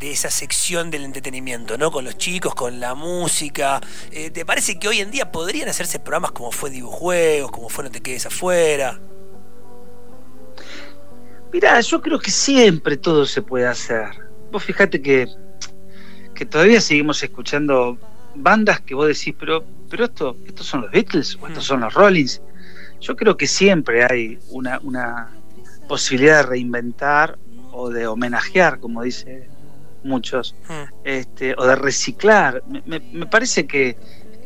esa 0.00 0.30
sección 0.30 0.90
del 0.90 1.04
entretenimiento, 1.04 1.78
¿no? 1.78 1.90
Con 1.90 2.04
los 2.04 2.18
chicos, 2.18 2.54
con 2.54 2.80
la 2.80 2.94
música. 2.94 3.80
Eh, 4.10 4.30
¿Te 4.30 4.44
parece 4.44 4.78
que 4.78 4.88
hoy 4.88 5.00
en 5.00 5.10
día 5.10 5.30
podrían 5.30 5.68
hacerse 5.68 5.98
programas 5.98 6.32
como 6.32 6.52
fue 6.52 6.70
Dibujuegos, 6.70 7.50
como 7.50 7.68
fue 7.68 7.84
No 7.84 7.90
te 7.90 8.00
quedes 8.00 8.26
afuera? 8.26 9.00
Mirá, 11.52 11.80
yo 11.80 12.00
creo 12.00 12.18
que 12.18 12.30
siempre 12.30 12.96
todo 12.96 13.26
se 13.26 13.42
puede 13.42 13.66
hacer. 13.66 14.08
Vos 14.52 14.62
fíjate 14.62 15.02
que, 15.02 15.26
que 16.34 16.46
todavía 16.46 16.80
seguimos 16.80 17.22
escuchando 17.22 17.98
bandas 18.34 18.80
que 18.80 18.94
vos 18.94 19.08
decís, 19.08 19.34
pero, 19.38 19.64
pero 19.88 20.04
esto, 20.04 20.36
estos 20.46 20.66
son 20.66 20.82
los 20.82 20.90
Beatles 20.90 21.36
o 21.40 21.46
estos 21.48 21.64
mm. 21.64 21.66
son 21.66 21.80
los 21.80 21.94
Rollins. 21.94 22.40
Yo 23.00 23.16
creo 23.16 23.36
que 23.36 23.46
siempre 23.46 24.04
hay 24.04 24.38
una, 24.48 24.78
una 24.80 25.30
posibilidad 25.88 26.38
de 26.38 26.42
reinventar 26.44 27.38
o 27.72 27.90
de 27.90 28.06
homenajear, 28.06 28.78
como 28.78 29.02
dice 29.02 29.48
muchos, 30.04 30.54
hmm. 30.68 30.94
este, 31.04 31.54
o 31.56 31.66
de 31.66 31.76
reciclar. 31.76 32.62
Me, 32.86 33.26
parece 33.26 33.66
que 33.66 33.96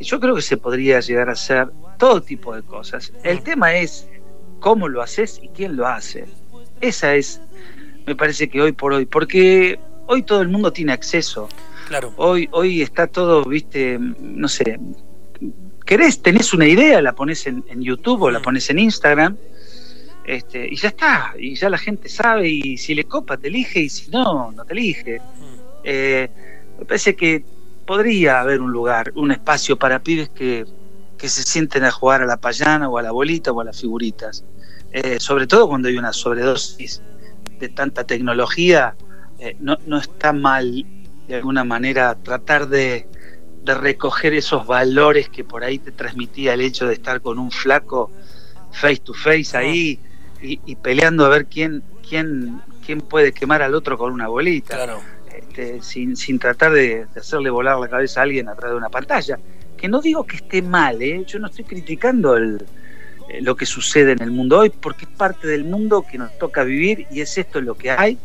yo 0.00 0.20
creo 0.20 0.34
que 0.34 0.42
se 0.42 0.56
podría 0.56 1.00
llegar 1.00 1.28
a 1.28 1.32
hacer 1.32 1.68
todo 1.98 2.22
tipo 2.22 2.54
de 2.54 2.62
cosas. 2.62 3.12
El 3.22 3.42
tema 3.42 3.74
es 3.74 4.08
cómo 4.60 4.88
lo 4.88 5.02
haces 5.02 5.40
y 5.42 5.48
quién 5.48 5.76
lo 5.76 5.86
hace. 5.86 6.26
Esa 6.80 7.14
es, 7.14 7.40
me 8.06 8.14
parece 8.14 8.48
que 8.48 8.60
hoy 8.60 8.72
por 8.72 8.92
hoy, 8.92 9.06
porque 9.06 9.78
hoy 10.06 10.22
todo 10.22 10.42
el 10.42 10.48
mundo 10.48 10.72
tiene 10.72 10.92
acceso. 10.92 11.48
Claro. 11.88 12.12
Hoy, 12.16 12.48
hoy 12.52 12.82
está 12.82 13.06
todo, 13.06 13.44
viste, 13.44 13.98
no 13.98 14.48
sé, 14.48 14.80
querés, 15.84 16.22
tenés 16.22 16.54
una 16.54 16.66
idea, 16.66 17.02
la 17.02 17.14
pones 17.14 17.46
en, 17.46 17.62
YouTube 17.82 18.22
o 18.22 18.30
la 18.30 18.38
hmm. 18.38 18.42
pones 18.42 18.70
en 18.70 18.78
Instagram 18.78 19.36
este, 20.24 20.66
y 20.70 20.76
ya 20.76 20.88
está, 20.88 21.34
y 21.38 21.54
ya 21.54 21.68
la 21.68 21.76
gente 21.76 22.08
sabe, 22.08 22.48
y 22.48 22.78
si 22.78 22.94
le 22.94 23.04
copa 23.04 23.36
te 23.36 23.48
elige, 23.48 23.80
y 23.80 23.88
si 23.90 24.10
no, 24.10 24.50
no 24.52 24.64
te 24.64 24.72
elige. 24.72 25.20
Eh, 25.84 26.28
me 26.78 26.84
parece 26.84 27.14
que 27.14 27.44
podría 27.86 28.40
haber 28.40 28.60
un 28.60 28.72
lugar, 28.72 29.12
un 29.14 29.30
espacio 29.30 29.78
para 29.78 30.02
pibes 30.02 30.30
que, 30.30 30.66
se 31.18 31.42
sienten 31.42 31.84
a 31.84 31.90
jugar 31.90 32.20
a 32.20 32.26
la 32.26 32.36
payana 32.36 32.86
o 32.90 32.98
a 32.98 33.02
la 33.02 33.10
bolita 33.10 33.50
o 33.50 33.58
a 33.58 33.64
las 33.64 33.80
figuritas. 33.80 34.44
Eh, 34.92 35.18
sobre 35.18 35.46
todo 35.46 35.66
cuando 35.66 35.88
hay 35.88 35.96
una 35.96 36.12
sobredosis 36.12 37.00
de 37.58 37.70
tanta 37.70 38.04
tecnología, 38.04 38.94
eh, 39.38 39.56
no, 39.58 39.78
no, 39.86 39.96
está 39.96 40.34
mal 40.34 40.84
de 41.26 41.36
alguna 41.36 41.64
manera 41.64 42.14
tratar 42.22 42.68
de, 42.68 43.08
de 43.64 43.74
recoger 43.74 44.34
esos 44.34 44.66
valores 44.66 45.30
que 45.30 45.44
por 45.44 45.64
ahí 45.64 45.78
te 45.78 45.92
transmitía 45.92 46.52
el 46.52 46.60
hecho 46.60 46.86
de 46.86 46.92
estar 46.92 47.22
con 47.22 47.38
un 47.38 47.50
flaco 47.50 48.10
face 48.72 48.98
to 48.98 49.14
face 49.14 49.56
ahí 49.56 49.98
y, 50.42 50.76
peleando 50.76 51.24
a 51.24 51.30
ver 51.30 51.46
quién, 51.46 51.82
quién, 52.06 52.60
quién 52.84 53.00
puede 53.00 53.32
quemar 53.32 53.62
al 53.62 53.74
otro 53.74 53.96
con 53.96 54.12
una 54.12 54.28
bolita. 54.28 54.76
Este, 55.34 55.82
sin, 55.82 56.16
sin 56.16 56.38
tratar 56.38 56.72
de, 56.72 57.06
hacerle 57.16 57.50
volar 57.50 57.78
la 57.78 57.88
cabeza 57.88 58.20
a 58.20 58.22
alguien 58.22 58.48
a 58.48 58.54
través 58.54 58.72
de 58.72 58.78
una 58.78 58.88
pantalla. 58.88 59.38
Que 59.76 59.88
no 59.88 60.00
digo 60.00 60.24
que 60.24 60.36
esté 60.36 60.62
mal, 60.62 61.02
¿eh? 61.02 61.24
yo 61.26 61.38
no 61.38 61.48
estoy 61.48 61.64
criticando 61.64 62.36
el, 62.36 62.64
eh, 63.28 63.40
lo 63.42 63.56
que 63.56 63.66
sucede 63.66 64.12
en 64.12 64.22
el 64.22 64.30
mundo 64.30 64.60
hoy, 64.60 64.70
porque 64.70 65.04
es 65.04 65.10
parte 65.10 65.46
del 65.46 65.64
mundo 65.64 66.04
que 66.08 66.18
nos 66.18 66.36
toca 66.38 66.62
vivir 66.62 67.06
y 67.10 67.20
es 67.20 67.36
esto 67.36 67.60
lo 67.60 67.74
que 67.74 67.90
hay 67.90 68.18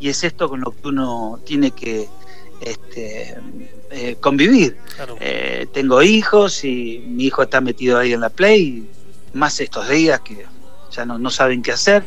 y 0.00 0.08
es 0.08 0.22
esto 0.24 0.48
con 0.48 0.60
lo 0.60 0.70
que 0.70 0.88
uno 0.88 1.40
tiene 1.44 1.72
que 1.72 2.06
este, 2.60 3.36
eh, 3.90 4.16
convivir. 4.20 4.76
tengo 5.72 6.02
hijos 6.02 6.64
y 6.64 7.04
mi 7.08 7.24
hijo 7.24 7.42
está 7.42 7.60
metido 7.60 7.98
ahí 7.98 8.12
en 8.12 8.20
la 8.20 8.30
Play, 8.30 8.88
más 9.32 9.60
estos 9.60 9.88
días 9.88 10.20
que 10.20 10.46
ya 10.90 11.04
no, 11.04 11.30
saben 11.30 11.62
qué 11.62 11.72
hacer. 11.72 12.04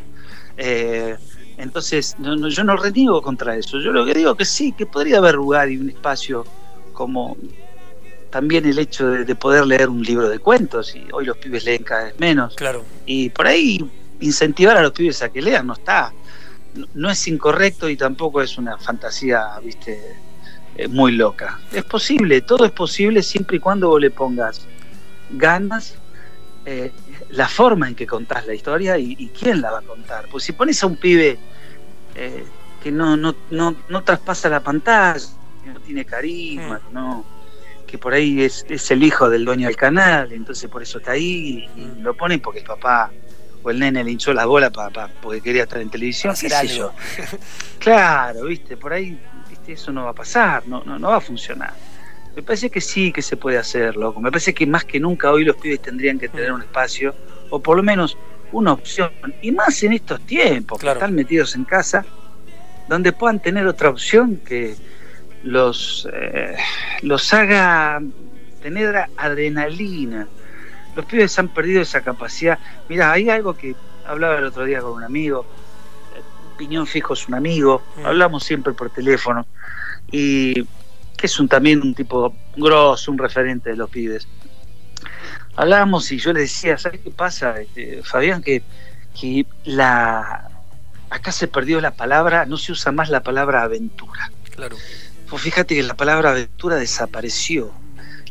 Eh, 0.57 1.17
entonces, 1.57 2.15
yo 2.19 2.63
no 2.63 2.77
reniego 2.77 3.21
contra 3.21 3.55
eso. 3.55 3.79
Yo 3.79 3.91
lo 3.91 4.05
que 4.05 4.13
digo 4.13 4.35
que 4.35 4.45
sí, 4.45 4.71
que 4.71 4.85
podría 4.85 5.17
haber 5.17 5.35
lugar 5.35 5.69
y 5.69 5.77
un 5.77 5.89
espacio 5.89 6.45
como 6.93 7.35
también 8.29 8.65
el 8.65 8.77
hecho 8.77 9.07
de, 9.07 9.35
poder 9.35 9.65
leer 9.65 9.89
un 9.89 10.03
libro 10.03 10.29
de 10.29 10.39
cuentos, 10.39 10.95
y 10.95 11.07
hoy 11.11 11.25
los 11.25 11.37
pibes 11.37 11.65
leen 11.65 11.83
cada 11.83 12.05
vez 12.05 12.19
menos. 12.19 12.55
Claro. 12.55 12.83
Y 13.05 13.29
por 13.29 13.47
ahí 13.47 13.83
incentivar 14.19 14.77
a 14.77 14.81
los 14.81 14.91
pibes 14.91 15.21
a 15.23 15.29
que 15.29 15.41
lean 15.41 15.67
no 15.67 15.73
está. 15.73 16.13
No, 16.93 17.09
es 17.09 17.27
incorrecto 17.27 17.89
y 17.89 17.97
tampoco 17.97 18.41
es 18.41 18.57
una 18.57 18.77
fantasía, 18.77 19.59
viste, 19.63 19.99
muy 20.89 21.13
loca. 21.13 21.59
Es 21.71 21.83
posible, 21.85 22.41
todo 22.41 22.65
es 22.65 22.71
posible 22.71 23.23
siempre 23.23 23.57
y 23.57 23.59
cuando 23.59 23.89
vos 23.89 24.01
le 24.01 24.11
pongas 24.11 24.61
ganas, 25.31 25.95
eh, 26.65 26.91
la 27.29 27.47
forma 27.47 27.87
en 27.87 27.95
que 27.95 28.07
contás 28.07 28.45
la 28.47 28.53
historia 28.53 28.97
y, 28.97 29.31
quién 29.37 29.61
la 29.61 29.71
va 29.71 29.79
a 29.79 29.83
contar. 29.83 30.27
Pues 30.29 30.43
si 30.43 30.53
pones 30.53 30.81
a 30.83 30.87
un 30.87 30.95
pibe 30.95 31.37
eh, 32.15 32.43
que 32.81 32.91
no, 32.91 33.17
no, 33.17 33.35
no, 33.51 33.75
no, 33.89 34.03
traspasa 34.03 34.49
la 34.49 34.61
pantalla, 34.61 35.25
que 35.63 35.69
no 35.71 35.79
tiene 35.79 36.05
carisma, 36.05 36.79
mm. 36.89 36.93
no, 36.93 37.25
que 37.85 37.97
por 37.97 38.13
ahí 38.13 38.41
es, 38.41 38.65
es, 38.69 38.91
el 38.91 39.03
hijo 39.03 39.29
del 39.29 39.45
dueño 39.45 39.67
del 39.67 39.75
canal, 39.75 40.31
entonces 40.31 40.69
por 40.69 40.81
eso 40.81 40.99
está 40.99 41.11
ahí 41.11 41.67
y, 41.75 41.81
mm. 41.81 42.01
lo 42.03 42.15
ponen 42.15 42.39
porque 42.39 42.59
el 42.59 42.65
papá 42.65 43.11
o 43.63 43.69
el 43.71 43.79
nene 43.79 44.03
le 44.03 44.11
hinchó 44.11 44.33
la 44.33 44.45
bola 44.45 44.69
para 44.69 45.07
porque 45.21 45.41
quería 45.41 45.63
estar 45.63 45.81
en 45.81 45.89
televisión, 45.89 46.33
qué 46.39 46.49
sé 46.49 46.67
yo. 46.67 46.93
claro, 47.79 48.45
viste, 48.45 48.77
por 48.77 48.93
ahí 48.93 49.19
viste, 49.49 49.73
eso 49.73 49.91
no 49.91 50.05
va 50.05 50.11
a 50.11 50.15
pasar, 50.15 50.67
no, 50.67 50.83
no, 50.85 50.97
no 50.97 51.09
va 51.09 51.17
a 51.17 51.21
funcionar. 51.21 51.73
Me 52.37 52.43
parece 52.43 52.69
que 52.69 52.81
sí 52.81 53.11
que 53.11 53.23
se 53.23 53.35
puede 53.35 53.57
hacer, 53.57 53.97
loco. 53.97 54.21
Me 54.21 54.29
parece 54.29 54.53
que 54.53 54.67
más 54.67 54.85
que 54.85 54.99
nunca 54.99 55.31
hoy 55.31 55.43
los 55.43 55.55
pibes 55.55 55.81
tendrían 55.81 56.19
que 56.19 56.29
tener 56.29 56.51
un 56.51 56.61
espacio, 56.61 57.15
o 57.49 57.59
por 57.59 57.75
lo 57.75 57.81
menos 57.81 58.15
una 58.51 58.73
opción, 58.73 59.09
y 59.41 59.51
más 59.51 59.81
en 59.81 59.93
estos 59.93 60.21
tiempos, 60.21 60.79
que 60.79 60.87
están 60.87 61.15
metidos 61.15 61.55
en 61.55 61.63
casa, 61.63 62.05
donde 62.87 63.11
puedan 63.11 63.41
tener 63.41 63.65
otra 63.65 63.89
opción 63.89 64.39
que 64.45 64.75
los, 65.41 66.07
eh, 66.13 66.55
los 67.01 67.33
haga 67.33 68.03
tener 68.61 68.95
adrenalina. 69.17 70.27
Los 70.95 71.05
pibes 71.05 71.39
han 71.39 71.47
perdido 71.47 71.81
esa 71.81 72.01
capacidad. 72.01 72.59
Mira, 72.87 73.11
hay 73.11 73.31
algo 73.31 73.57
que 73.57 73.75
hablaba 74.05 74.37
el 74.37 74.45
otro 74.45 74.63
día 74.63 74.81
con 74.81 74.91
un 74.91 75.03
amigo, 75.03 75.43
Piñón 76.55 76.85
Fijo 76.85 77.15
es 77.15 77.27
un 77.27 77.33
amigo, 77.33 77.81
mm. 77.95 78.05
hablamos 78.05 78.43
siempre 78.43 78.73
por 78.73 78.91
teléfono, 78.91 79.47
y 80.11 80.67
que 81.17 81.25
es 81.25 81.39
un, 81.39 81.47
también 81.47 81.81
un 81.81 81.93
tipo 81.93 82.33
grosso, 82.55 83.11
un 83.11 83.17
referente 83.17 83.71
de 83.71 83.75
los 83.75 83.89
pibes. 83.89 84.27
Hablábamos 85.55 86.11
y 86.11 86.19
yo 86.19 86.31
le 86.31 86.41
decía, 86.41 86.77
¿sabes 86.77 87.01
qué 87.01 87.09
pasa, 87.09 87.59
este, 87.59 88.03
Fabián? 88.03 88.43
Que, 88.43 88.61
que 89.19 89.45
la 89.65 90.51
acá 91.09 91.31
se 91.31 91.47
perdió 91.47 91.81
la 91.81 91.91
palabra, 91.91 92.45
no 92.45 92.57
se 92.57 92.71
usa 92.71 92.91
más 92.91 93.09
la 93.09 93.23
palabra 93.23 93.63
aventura. 93.63 94.31
Claro. 94.55 94.77
Pues 95.29 95.41
fíjate 95.41 95.75
que 95.75 95.83
la 95.83 95.95
palabra 95.95 96.31
aventura 96.31 96.75
desapareció. 96.75 97.73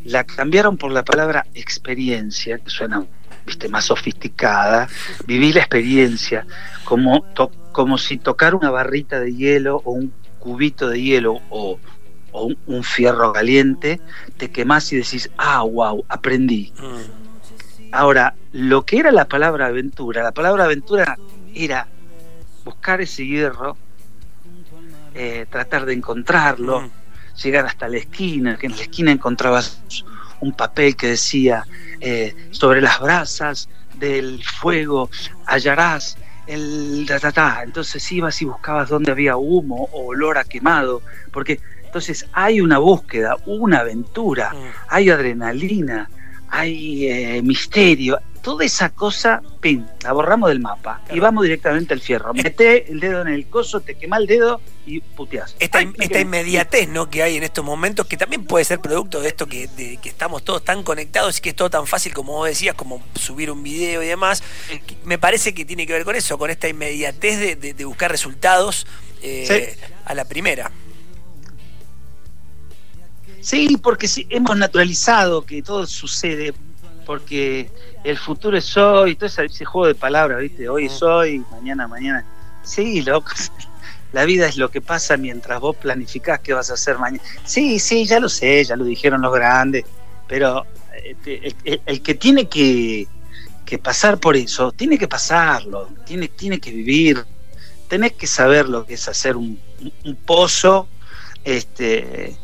La 0.05 0.25
cambiaron 0.25 0.77
por 0.77 0.93
la 0.93 1.05
palabra 1.05 1.47
experiencia, 1.55 2.59
que 2.59 2.71
suena 2.71 3.05
viste, 3.45 3.69
más 3.69 3.87
sofisticada. 3.87 4.89
Viví 5.27 5.53
la 5.53 5.61
experiencia 5.61 6.47
como, 6.85 7.25
como 7.73 7.99
si 7.99 8.19
tocar 8.19 8.55
una 8.55 8.71
barrita 8.71 9.21
de 9.21 9.35
hielo 9.35 9.83
o 9.85 9.93
un 9.93 10.13
cubito 10.39 10.89
de 10.89 11.01
hielo 11.01 11.41
o 11.51 11.79
o 12.33 12.51
un, 12.67 12.85
fierro 12.85 13.33
caliente, 13.33 14.01
te 14.37 14.51
quemás 14.51 14.93
y 14.93 14.97
decís, 14.97 15.31
ah, 15.39 15.63
wow, 15.63 16.05
aprendí. 16.09 16.73
Mm. 16.79 17.93
Ahora, 17.93 18.35
lo 18.53 18.85
que 18.85 18.99
era 18.99 19.13
la 19.13 19.27
palabra 19.27 19.67
aventura, 19.67 20.23
la 20.23 20.33
palabra 20.33 20.65
aventura 20.65 21.17
era 21.55 21.89
buscar 22.65 23.01
ese 23.01 23.25
hierro, 23.27 23.77
eh, 25.15 25.47
tratar 25.51 25.87
de 25.87 25.95
encontrarlo, 25.95 26.83
mm. 26.83 26.91
llegar 27.43 27.67
hasta 27.67 27.89
la 27.89 27.99
esquina, 27.99 28.57
que 28.57 28.67
en 28.67 28.77
la 28.77 28.83
esquina 28.83 29.13
encontrabas 29.13 29.81
un 30.41 30.53
papel 30.53 30.97
que 30.97 31.09
decía, 31.09 31.65
eh, 32.01 32.35
sobre 32.51 32.83
las 32.83 33.01
brasas 33.01 33.69
del 33.95 34.45
fuego 34.45 35.09
hallarás 35.47 36.19
el 36.47 37.07
ta, 37.35 37.63
Entonces 37.65 38.13
ibas 38.13 38.41
y 38.41 38.45
buscabas 38.45 38.89
dónde 38.89 39.11
había 39.11 39.37
humo 39.37 39.89
o 39.93 40.07
olor 40.09 40.39
a 40.39 40.45
quemado, 40.45 41.03
porque 41.33 41.61
entonces 41.87 42.27
hay 42.33 42.61
una 42.61 42.79
búsqueda, 42.79 43.37
una 43.47 43.79
aventura, 43.79 44.53
mm. 44.53 44.57
hay 44.89 45.11
adrenalina, 45.11 46.11
hay 46.51 47.09
eh, 47.09 47.43
misterio. 47.43 48.19
Toda 48.43 48.65
esa 48.65 48.91
cosa, 48.91 49.43
pin, 49.61 49.85
la 50.05 50.13
borramos 50.13 50.49
del 50.51 50.61
mapa 50.61 51.03
y 51.13 51.19
vamos 51.19 51.43
directamente 51.43 51.95
al 51.95 52.01
fierro. 52.01 52.33
Mete 52.33 52.93
el 52.93 53.01
dedo 53.01 53.23
en 53.23 53.29
el 53.29 53.49
coso, 53.49 53.81
te 53.81 53.97
quema 53.97 54.19
el 54.19 54.27
dedo 54.29 54.61
y 54.87 55.01
puteas. 55.01 55.57
Esta, 55.59 55.83
inmediatez 55.83 56.89
¿no? 56.89 57.11
que 57.11 57.25
hay 57.25 57.37
en 57.39 57.43
estos 57.43 57.65
momentos, 57.65 58.07
que 58.07 58.17
también 58.17 58.45
puede 58.45 58.65
ser 58.65 58.79
producto 58.79 59.21
de 59.21 59.29
esto 59.29 59.47
que, 59.47 59.69
que 60.01 60.09
estamos 60.09 60.45
todos 60.45 60.65
tan 60.65 60.85
conectados 60.85 61.39
y 61.39 61.41
que 61.41 61.49
es 61.49 61.57
todo 61.57 61.71
tan 61.71 61.89
fácil 61.89 62.15
como 62.15 62.35
vos 62.35 62.47
decías, 62.47 62.77
como 62.77 63.03
subir 63.17 63.51
un 63.51 63.65
video 63.65 64.01
y 64.05 64.07
demás, 64.07 64.45
me 65.05 65.19
parece 65.19 65.53
que 65.53 65.65
tiene 65.65 65.85
que 65.85 65.95
ver 65.95 66.05
con 66.05 66.15
eso, 66.15 66.39
con 66.39 66.49
esta 66.49 66.69
inmediatez 66.69 67.59
de, 67.59 67.85
buscar 67.85 68.13
resultados 68.13 68.87
eh, 69.23 69.77
a 70.05 70.15
la 70.15 70.25
primera. 70.25 70.71
Sí, 73.47 73.77
porque 73.81 74.09
sí, 74.09 74.27
hemos 74.29 74.57
naturalizado 74.57 75.47
que 75.47 75.63
todo 75.63 75.87
sucede, 75.87 76.53
porque 77.05 77.71
el 78.03 78.19
futuro 78.19 78.59
es 78.59 78.77
hoy, 78.77 79.15
todo 79.15 79.27
ese, 79.27 79.65
juego 79.65 79.87
de 79.87 79.95
palabras, 79.95 80.41
¿viste? 80.41 80.69
Hoy 80.69 80.87
es 80.87 81.01
hoy, 81.01 81.45
mañana, 81.53 81.87
mañana. 81.87 82.27
Sí, 82.65 83.03
loco. 83.03 83.31
La 84.13 84.25
vida 84.25 84.49
es 84.49 84.57
lo 84.57 84.69
que 84.73 84.81
pasa 84.81 85.17
mientras 85.17 85.61
vos 85.61 85.77
planificás 85.77 86.41
qué 86.41 86.55
vas 86.55 86.73
a 86.73 86.75
hacer 86.75 86.99
mañana. 86.99 87.23
Sí, 87.45 87.79
sí, 87.79 88.05
ya 88.05 88.19
lo 88.19 88.29
sé, 88.29 88.65
ya 88.65 88.75
lo 88.75 88.85
dijeron 88.85 89.23
los 89.23 89.33
grandes, 89.33 89.85
pero 90.27 90.67
este, 91.05 91.55
el, 91.87 92.03
que 92.03 92.17
tiene 92.17 92.49
que, 92.49 93.07
pasar 93.81 94.19
por 94.19 94.37
eso, 94.37 94.73
tiene 94.73 94.99
que 94.99 95.07
pasarlo, 95.07 95.89
tiene, 96.05 96.27
tiene 96.27 96.59
que 96.59 96.73
vivir, 96.73 97.25
tenés 97.87 98.15
que 98.15 98.27
saber 98.27 98.69
lo 98.69 98.85
que 98.85 98.95
es 98.95 99.07
hacer 99.07 99.37
un, 99.37 99.61
un 100.03 100.17
pozo, 100.17 100.89
este, 101.45 102.37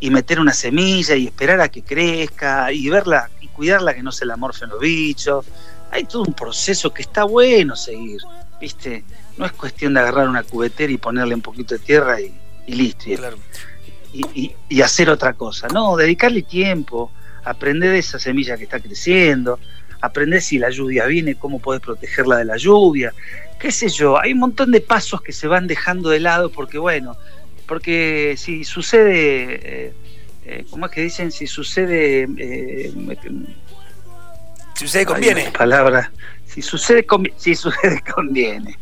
y 0.00 0.10
meter 0.10 0.40
una 0.40 0.52
semilla 0.52 1.16
y 1.16 1.26
esperar 1.26 1.60
a 1.60 1.68
que 1.68 1.82
crezca 1.82 2.72
y 2.72 2.88
verla 2.88 3.30
y 3.40 3.48
cuidarla 3.48 3.94
que 3.94 4.02
no 4.02 4.12
se 4.12 4.26
la 4.26 4.36
morfen 4.36 4.68
los 4.68 4.80
bichos. 4.80 5.46
Hay 5.90 6.04
todo 6.04 6.22
un 6.22 6.34
proceso 6.34 6.92
que 6.92 7.02
está 7.02 7.24
bueno 7.24 7.74
seguir, 7.74 8.20
¿viste? 8.60 9.04
No 9.36 9.46
es 9.46 9.52
cuestión 9.52 9.94
de 9.94 10.00
agarrar 10.00 10.28
una 10.28 10.42
cubetera 10.42 10.92
y 10.92 10.98
ponerle 10.98 11.34
un 11.34 11.42
poquito 11.42 11.74
de 11.74 11.80
tierra 11.80 12.20
y, 12.20 12.32
listo. 12.66 13.04
Y, 14.12 14.54
y, 14.68 14.80
hacer 14.82 15.10
otra 15.10 15.32
cosa. 15.32 15.68
No, 15.68 15.96
dedicarle 15.96 16.42
tiempo, 16.42 17.10
aprender 17.44 17.90
de 17.92 17.98
esa 17.98 18.18
semilla 18.18 18.56
que 18.56 18.64
está 18.64 18.80
creciendo, 18.80 19.58
aprender 20.00 20.42
si 20.42 20.58
la 20.58 20.70
lluvia 20.70 21.06
viene, 21.06 21.36
cómo 21.36 21.58
podés 21.58 21.80
protegerla 21.80 22.36
de 22.36 22.44
la 22.44 22.56
lluvia, 22.56 23.12
qué 23.58 23.72
sé 23.72 23.88
yo. 23.88 24.20
Hay 24.20 24.32
un 24.32 24.40
montón 24.40 24.70
de 24.70 24.80
pasos 24.80 25.22
que 25.22 25.32
se 25.32 25.46
van 25.46 25.66
dejando 25.66 26.10
de 26.10 26.20
lado 26.20 26.50
porque, 26.50 26.78
bueno, 26.78 27.16
porque 27.68 28.34
si 28.38 28.64
sucede, 28.64 29.60
eh, 29.62 29.92
eh, 30.46 30.64
¿cómo 30.70 30.86
es 30.86 30.92
que 30.92 31.02
dicen? 31.02 31.30
Si 31.30 31.46
sucede... 31.46 32.26
Eh, 32.38 32.92
si 34.74 34.86
sucede 34.86 35.04
conviene. 35.04 35.50
Palabra. 35.50 36.10
Si 36.46 36.62
sucede, 36.62 37.06
si 37.36 37.54
sucede 37.54 38.02
conviene. 38.14 38.78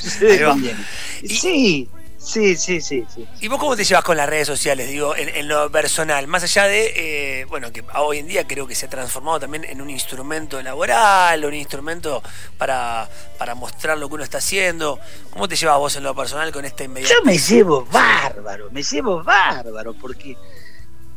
sucede 0.00 0.44
conviene. 0.44 0.84
Sí, 1.24 1.88
Sí, 2.18 2.56
sí, 2.56 2.80
sí, 2.80 3.06
sí. 3.14 3.28
¿Y 3.40 3.46
vos 3.46 3.60
cómo 3.60 3.76
te 3.76 3.84
llevas 3.84 4.02
con 4.02 4.16
las 4.16 4.28
redes 4.28 4.48
sociales, 4.48 4.88
digo, 4.88 5.14
en, 5.16 5.46
lo 5.46 5.70
personal? 5.70 6.26
Más 6.26 6.42
allá 6.42 6.64
de, 6.64 6.92
eh, 6.96 7.44
bueno, 7.44 7.72
que 7.72 7.84
hoy 7.94 8.18
en 8.18 8.26
día 8.26 8.44
creo 8.44 8.66
que 8.66 8.74
se 8.74 8.86
ha 8.86 8.90
transformado 8.90 9.38
también 9.38 9.64
en 9.64 9.80
un 9.80 9.88
instrumento 9.88 10.60
laboral, 10.60 11.44
un 11.44 11.54
instrumento 11.54 12.20
para, 12.58 13.08
para 13.38 13.54
mostrar 13.54 13.96
lo 13.98 14.08
que 14.08 14.16
uno 14.16 14.24
está 14.24 14.38
haciendo. 14.38 14.98
¿Cómo 15.30 15.46
te 15.46 15.54
llevas 15.54 15.78
vos 15.78 15.94
en 15.94 16.02
lo 16.02 16.14
personal 16.14 16.50
con 16.50 16.64
esta 16.64 16.82
inmediatez? 16.82 17.16
Yo 17.16 17.24
me 17.24 17.38
llevo 17.38 17.84
bárbaro, 17.84 18.68
me 18.72 18.82
llevo 18.82 19.22
bárbaro, 19.22 19.94
porque, 19.94 20.36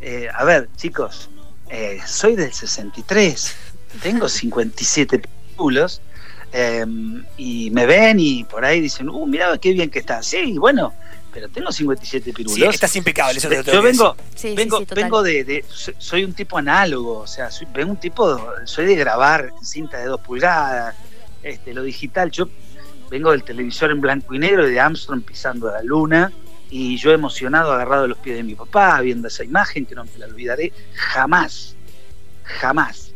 eh, 0.02 0.30
a 0.32 0.44
ver, 0.44 0.70
chicos, 0.76 1.32
eh, 1.70 2.00
soy 2.06 2.36
del 2.36 2.54
63, 2.54 3.56
tengo 4.04 4.30
57 4.30 5.18
películas 5.18 6.00
Em, 6.54 7.24
y 7.38 7.70
me 7.72 7.86
ven 7.86 8.20
y 8.20 8.44
por 8.44 8.66
ahí 8.66 8.82
dicen, 8.82 9.08
uh, 9.08 9.26
mira 9.26 9.58
qué 9.58 9.72
bien 9.72 9.90
que 9.90 10.00
está. 10.00 10.22
Sí, 10.22 10.58
bueno, 10.58 10.94
pero 11.32 11.48
tengo 11.48 11.72
57 11.72 12.34
pirulos. 12.34 12.56
Sí, 12.56 12.64
estás 12.66 12.96
impecable, 12.96 13.38
eso 13.38 13.48
te 13.48 13.64
Yo 13.64 13.82
vengo, 13.82 14.16
vengo, 14.56 14.84
vengo 14.94 15.24
de, 15.24 15.64
soy 15.98 16.26
un 16.26 16.34
tipo 16.34 16.58
análogo, 16.58 17.20
o 17.20 17.28
sea, 17.28 17.50
soy, 17.50 17.68
vengo 17.74 17.92
un 17.92 18.00
tipo, 18.00 18.40
soy 18.66 18.86
de 18.86 18.96
grabar 18.96 19.52
cinta 19.62 19.98
de 20.00 20.06
dos 20.06 20.20
pulgadas, 20.20 20.96
este, 21.42 21.74
lo 21.74 21.84
digital. 21.84 22.32
Yo 22.32 22.50
vengo 23.10 23.32
del 23.32 23.44
televisor 23.44 23.92
en 23.92 24.02
blanco 24.02 24.34
y 24.36 24.40
negro 24.40 24.68
y 24.68 24.72
de 24.72 24.80
Armstrong 24.80 25.24
pisando 25.24 25.70
a 25.70 25.74
la 25.74 25.84
luna. 25.84 26.34
Y 26.70 26.96
yo 26.98 27.12
emocionado, 27.12 27.74
agarrado 27.74 28.06
a 28.06 28.08
los 28.08 28.18
pies 28.18 28.38
de 28.38 28.44
mi 28.44 28.56
papá, 28.56 29.00
viendo 29.02 29.28
esa 29.28 29.44
imagen 29.44 29.86
que 29.86 29.94
no 29.94 30.06
me 30.06 30.12
la 30.18 30.26
olvidaré 30.26 30.72
jamás, 30.94 31.76
jamás. 32.44 33.12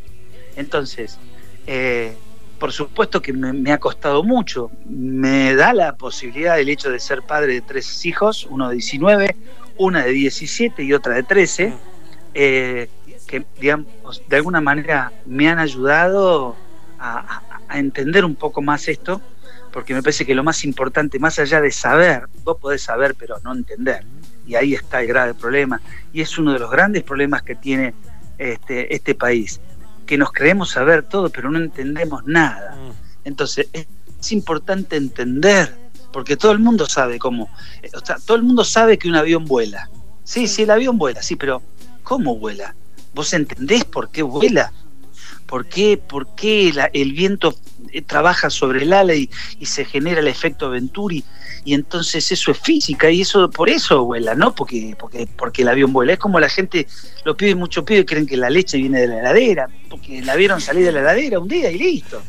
Entonces, 0.58 1.17
eh, 1.65 2.17
por 2.60 2.72
supuesto 2.72 3.22
que 3.22 3.34
me, 3.34 3.72
ha 3.72 3.78
costado 3.78 4.24
mucho. 4.24 4.72
Me 4.86 5.56
da 5.56 5.74
la 5.74 5.96
posibilidad 5.96 6.60
el 6.60 6.70
hecho 6.70 6.89
de 6.89 7.00
ser 7.00 7.22
padre 7.22 7.54
de 7.54 7.62
tres 7.62 8.06
hijos, 8.06 8.48
uno 8.50 8.70
de 8.70 8.76
19, 8.76 9.36
una 9.78 10.04
de 10.04 10.12
17 10.12 10.84
y 10.84 10.94
otra 10.94 11.15
de 11.15 11.24
13, 11.24 11.74
eh, 12.34 12.89
que 13.28 13.46
digamos, 13.60 14.22
de 14.28 14.36
alguna 14.36 14.62
manera 14.62 15.12
me 15.26 15.50
han 15.50 15.60
ayudado 15.60 16.56
a, 17.00 17.41
entender 17.74 18.24
un 18.24 18.36
poco 18.36 18.62
más 18.62 18.88
esto, 18.88 19.22
porque 19.74 19.94
me 19.94 20.02
parece 20.02 20.26
que 20.26 20.34
lo 20.34 20.44
más 20.44 20.63
importante, 20.63 21.20
más 21.20 21.39
allá 21.39 21.60
de 21.60 21.72
saber, 21.72 22.28
vos 22.44 22.58
podés 22.58 22.84
saber 22.84 23.15
pero 23.15 23.38
no 23.44 23.54
entender, 23.54 24.06
y 24.48 24.56
ahí 24.56 24.74
está 24.76 25.02
el 25.02 25.08
grave 25.08 25.34
problema, 25.34 25.82
y 26.13 26.22
es 26.22 26.38
uno 26.38 26.54
de 26.54 26.60
los 26.60 26.72
grandes 26.72 27.04
problemas 27.04 27.41
que 27.41 27.56
tiene 27.56 27.94
este, 28.38 28.94
este 28.96 29.13
país, 29.13 29.60
que 30.06 30.18
nos 30.18 30.32
creemos 30.32 30.72
saber 30.72 31.04
todo 31.04 31.30
pero 31.30 31.50
no 31.50 31.58
entendemos 31.58 32.26
nada. 32.26 32.76
Mm. 32.76 32.91
Entonces 33.26 33.68
es 33.74 34.32
importante 34.32 34.96
entender, 34.96 35.76
porque 36.12 36.38
todo 36.38 36.52
el 36.52 36.60
mundo 36.60 36.86
sabe 36.86 37.20
cómo, 37.20 37.50
eh, 37.82 37.89
o 37.94 38.06
sea, 38.06 38.18
todo 38.24 38.38
el 38.38 38.44
mundo 38.44 38.63
sabe 38.63 38.98
que 38.98 39.10
un 39.10 39.15
avión 39.15 39.46
vuela. 39.46 39.89
Sí, 40.24 40.48
sí, 40.48 40.63
el 40.63 40.72
avión 40.72 40.98
vuela, 40.98 41.22
sí, 41.22 41.36
pero 41.36 41.62
¿cómo 42.04 42.38
vuela? 42.38 42.76
¿Vos 43.13 43.34
entendés 43.34 43.86
por 43.86 44.10
qué 44.10 44.24
vuela? 44.24 44.72
¿Por 45.48 45.68
qué, 45.68 45.98
por 45.98 46.36
qué 46.36 46.74
el 46.94 47.14
viento 47.14 47.56
eh, 47.92 48.02
trabaja 48.02 48.50
sobre 48.50 48.84
el 48.84 48.94
ala 48.94 49.14
y, 49.14 49.30
se 49.62 49.86
genera 49.86 50.20
el 50.20 50.28
efecto 50.28 50.70
Venturi? 50.70 51.24
Y 51.64 51.74
entonces 51.74 52.32
eso 52.32 52.52
es 52.52 52.60
física 52.60 53.10
y 53.10 53.22
eso 53.22 53.50
por 53.50 53.70
eso 53.70 54.06
vuela, 54.06 54.36
¿no? 54.36 54.54
Porque, 54.54 54.96
porque, 55.00 55.28
porque 55.36 55.62
el 55.64 55.70
avión 55.70 55.94
vuela. 55.94 56.14
Es 56.14 56.20
como 56.20 56.40
la 56.40 56.50
gente, 56.50 56.88
los 57.24 57.36
pibes, 57.36 57.56
muchos 57.56 57.84
pibes 57.84 58.06
creen 58.06 58.26
que 58.26 58.38
la 58.38 58.50
leche 58.50 58.78
viene 58.78 59.02
de 59.02 59.08
la 59.08 59.20
heladera, 59.20 59.68
porque 59.90 60.22
la 60.22 60.36
vieron 60.36 60.62
salir 60.62 60.86
de 60.86 60.92
la 60.92 61.00
heladera 61.00 61.40
un 61.40 61.48
día 61.48 61.72
y 61.72 61.78
listo. 61.78 62.22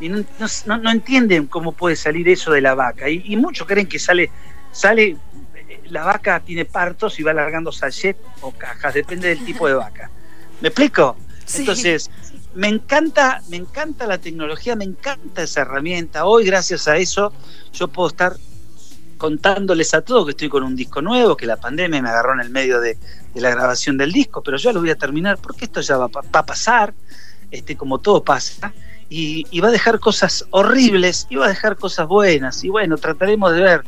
Y 0.00 0.08
no, 0.08 0.24
no, 0.66 0.90
entienden 0.90 1.46
cómo 1.46 1.72
puede 1.72 1.94
salir 1.94 2.28
eso 2.28 2.50
de 2.52 2.60
la 2.60 2.74
vaca. 2.74 3.08
Y, 3.08 3.36
muchos 3.36 3.66
creen 3.66 3.86
que 3.86 3.98
sale, 3.98 4.30
sale, 4.72 5.16
la 5.90 6.04
vaca 6.04 6.40
tiene 6.40 6.64
partos 6.64 7.20
y 7.20 7.22
va 7.22 7.30
alargando 7.30 7.70
sachet 7.70 8.16
o 8.40 8.50
cajas, 8.50 8.94
depende 8.94 9.28
del 9.28 9.44
tipo 9.44 9.68
de 9.68 9.74
vaca. 9.74 10.10
¿Me 10.60 10.68
explico? 10.68 11.16
Entonces, 11.54 12.10
me 12.54 12.68
encanta, 12.68 13.42
me 13.48 13.56
encanta 13.56 14.06
la 14.06 14.18
tecnología, 14.18 14.76
me 14.76 14.84
encanta 14.84 15.42
esa 15.42 15.62
herramienta. 15.62 16.26
Hoy, 16.26 16.44
gracias 16.44 16.88
a 16.88 16.96
eso, 16.96 17.32
yo 17.72 17.88
puedo 17.88 18.08
estar 18.08 18.36
contándoles 19.16 19.94
a 19.94 20.02
todos 20.02 20.24
que 20.24 20.30
estoy 20.32 20.48
con 20.48 20.64
un 20.64 20.74
disco 20.74 21.00
nuevo, 21.00 21.36
que 21.36 21.46
la 21.46 21.56
pandemia 21.56 22.02
me 22.02 22.08
agarró 22.08 22.34
en 22.34 22.40
el 22.40 22.50
medio 22.50 22.80
de, 22.80 22.98
la 23.34 23.50
grabación 23.50 23.96
del 23.96 24.12
disco, 24.12 24.42
pero 24.42 24.58
yo 24.58 24.72
lo 24.72 24.80
voy 24.80 24.90
a 24.90 24.96
terminar 24.96 25.38
porque 25.38 25.64
esto 25.64 25.80
ya 25.80 25.96
va, 25.96 26.10
a 26.32 26.46
pasar, 26.46 26.92
este, 27.50 27.76
como 27.76 27.98
todo 27.98 28.22
pasa, 28.22 28.72
y, 29.08 29.46
y, 29.50 29.60
va 29.60 29.68
a 29.68 29.70
dejar 29.70 30.00
cosas 30.00 30.46
horribles 30.50 31.26
y 31.30 31.36
va 31.36 31.46
a 31.46 31.48
dejar 31.48 31.76
cosas 31.76 32.08
buenas. 32.08 32.64
Y 32.64 32.68
bueno, 32.68 32.96
trataremos 32.96 33.52
de 33.52 33.60
ver 33.60 33.84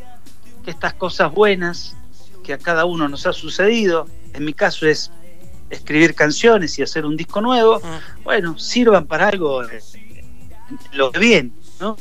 que 0.64 0.70
estas 0.70 0.94
cosas 0.94 1.32
buenas 1.32 1.96
que 2.42 2.52
a 2.52 2.58
cada 2.58 2.84
uno 2.84 3.08
nos 3.08 3.26
ha 3.26 3.32
sucedido, 3.32 4.06
en 4.34 4.44
mi 4.44 4.52
caso 4.52 4.86
es 4.86 5.10
escribir 5.70 6.14
canciones 6.14 6.78
y 6.78 6.82
hacer 6.82 7.04
un 7.04 7.16
disco 7.16 7.40
nuevo, 7.40 7.78
mm. 7.78 8.24
bueno, 8.24 8.58
sirvan 8.58 9.06
para 9.06 9.28
algo 9.28 9.64
eh, 9.64 9.80
lo 10.92 11.10
bien, 11.10 11.52
¿no? 11.80 11.96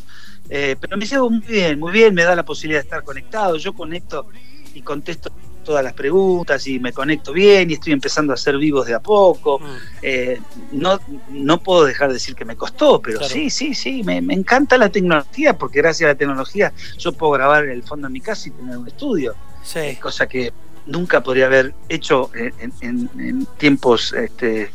Eh, 0.49 0.75
pero 0.79 0.97
me 0.97 1.05
llevo 1.05 1.29
muy 1.29 1.39
bien, 1.39 1.79
muy 1.79 1.91
bien, 1.91 2.13
me 2.13 2.23
da 2.23 2.35
la 2.35 2.45
posibilidad 2.45 2.81
de 2.81 2.85
estar 2.85 3.03
conectado, 3.03 3.57
yo 3.57 3.73
conecto 3.73 4.27
y 4.73 4.81
contesto 4.81 5.31
todas 5.63 5.83
las 5.83 5.93
preguntas 5.93 6.67
y 6.67 6.79
me 6.79 6.91
conecto 6.91 7.31
bien 7.31 7.71
y 7.71 7.73
estoy 7.73 7.93
empezando 7.93 8.33
a 8.33 8.35
hacer 8.35 8.57
vivos 8.57 8.85
de 8.85 8.93
a 8.93 8.99
poco. 8.99 9.59
Mm. 9.59 9.65
Eh, 10.01 10.41
no, 10.73 10.99
no 11.29 11.63
puedo 11.63 11.85
dejar 11.85 12.09
de 12.09 12.15
decir 12.15 12.35
que 12.35 12.45
me 12.45 12.55
costó, 12.55 13.01
pero 13.01 13.23
sí, 13.23 13.49
sí, 13.49 13.73
sí, 13.73 14.03
me, 14.03 14.17
encanta 14.17 14.77
la 14.77 14.89
tecnología 14.89 15.57
porque 15.57 15.79
gracias 15.79 16.07
a 16.07 16.13
la 16.13 16.17
tecnología 16.17 16.73
yo 16.97 17.13
puedo 17.13 17.31
grabar 17.31 17.63
en 17.65 17.71
el 17.71 17.83
fondo 17.83 18.07
de 18.07 18.13
mi 18.13 18.21
casa 18.21 18.49
y 18.49 18.51
tener 18.51 18.77
un 18.77 18.87
estudio. 18.87 19.35
Sí. 19.63 19.95
cosa 19.95 20.27
que 20.27 20.51
nunca 20.85 21.21
podría 21.21 21.45
haber 21.45 21.73
hecho 21.89 22.29
en, 22.33 23.45
tiempos 23.57 24.13
este, 24.13 24.71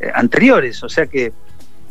eh, 0.00 0.12
anteriores. 0.14 0.82
O 0.82 0.88
sea 0.88 1.06
que 1.06 1.32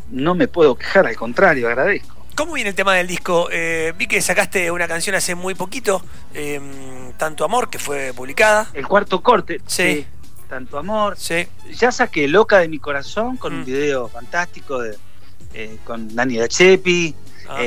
no 0.10 0.36
me 0.36 0.48
puedo 0.48 0.76
quejar, 0.76 1.08
al 1.08 1.16
contrario, 1.16 1.68
agradezco. 1.68 2.16
¿Cómo 2.36 2.54
viene 2.54 2.70
el 2.70 2.76
tema 2.76 2.96
del 2.96 3.08
disco? 3.08 3.50
Eh, 3.52 3.94
vi 3.98 4.08
que 4.08 4.22
sacaste 4.22 4.72
una 4.72 4.88
canción 4.88 5.16
hace 5.16 5.36
muy 5.36 5.54
poquito, 5.54 6.02
em, 6.34 7.12
Tanto 7.18 7.44
Amor, 7.44 7.70
que 7.70 7.78
fue 7.78 8.14
publicada. 8.16 8.68
El 8.74 8.88
cuarto 8.88 9.22
corte. 9.22 9.62
Sí. 9.68 10.06
Tanto 10.50 10.78
Amor. 10.78 11.18
Sí. 11.18 11.48
Ya 11.78 11.92
saqué 11.92 12.28
Loca 12.28 12.60
de 12.60 12.68
mi 12.68 12.80
corazón 12.80 13.38
con 13.38 13.54
un 13.54 13.62
mm. 13.62 13.66
video 13.66 14.08
fantástico 14.08 14.82
de, 14.82 14.98
eh, 15.54 15.78
con 15.84 16.16
Dani 16.16 16.38
Dachepi. 16.38 17.16
Ah. 17.50 17.62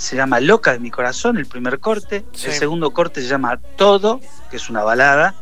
Se 0.00 0.16
llama 0.16 0.40
Loca 0.40 0.72
de 0.72 0.78
mi 0.78 0.90
corazón, 0.90 1.36
el 1.36 1.44
primer 1.44 1.78
corte. 1.78 2.24
El 2.32 2.52
segundo 2.52 2.90
corte 2.92 3.20
se 3.20 3.28
llama 3.28 3.58
Todo, 3.58 4.18
que 4.50 4.56
es 4.56 4.70
una 4.70 4.82
balada. 4.82 5.34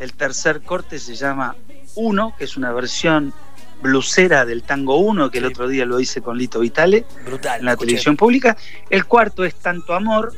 El 0.00 0.14
tercer 0.14 0.62
corte 0.62 0.98
se 0.98 1.14
llama 1.14 1.54
Uno, 1.94 2.34
que 2.36 2.42
es 2.42 2.56
una 2.56 2.72
versión 2.72 3.32
blusera 3.80 4.44
del 4.44 4.64
tango 4.64 4.96
1, 4.96 5.30
que 5.30 5.38
el 5.38 5.44
otro 5.44 5.68
día 5.68 5.86
lo 5.86 6.00
hice 6.00 6.22
con 6.22 6.36
Lito 6.36 6.58
Vitale 6.58 7.04
Brutal, 7.24 7.60
en 7.60 7.66
la 7.66 7.76
televisión 7.76 8.16
pública. 8.16 8.56
El 8.90 9.04
cuarto 9.04 9.44
es 9.44 9.54
Tanto 9.54 9.94
Amor. 9.94 10.32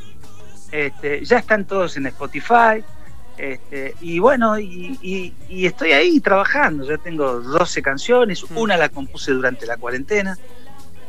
Este, 0.71 1.25
ya 1.25 1.39
están 1.39 1.65
todos 1.65 1.97
en 1.97 2.05
Spotify. 2.05 2.83
Este, 3.39 3.95
y 4.01 4.19
bueno, 4.19 4.59
y, 4.59 5.33
estoy 5.49 5.93
ahí 5.93 6.19
trabajando. 6.19 6.87
Ya 6.87 6.99
tengo 6.99 7.39
12 7.39 7.81
canciones. 7.81 8.43
Mm. 8.51 8.55
Una 8.55 8.77
la 8.77 8.89
compuse 8.89 9.31
durante 9.31 9.65
la 9.65 9.77
cuarentena 9.77 10.37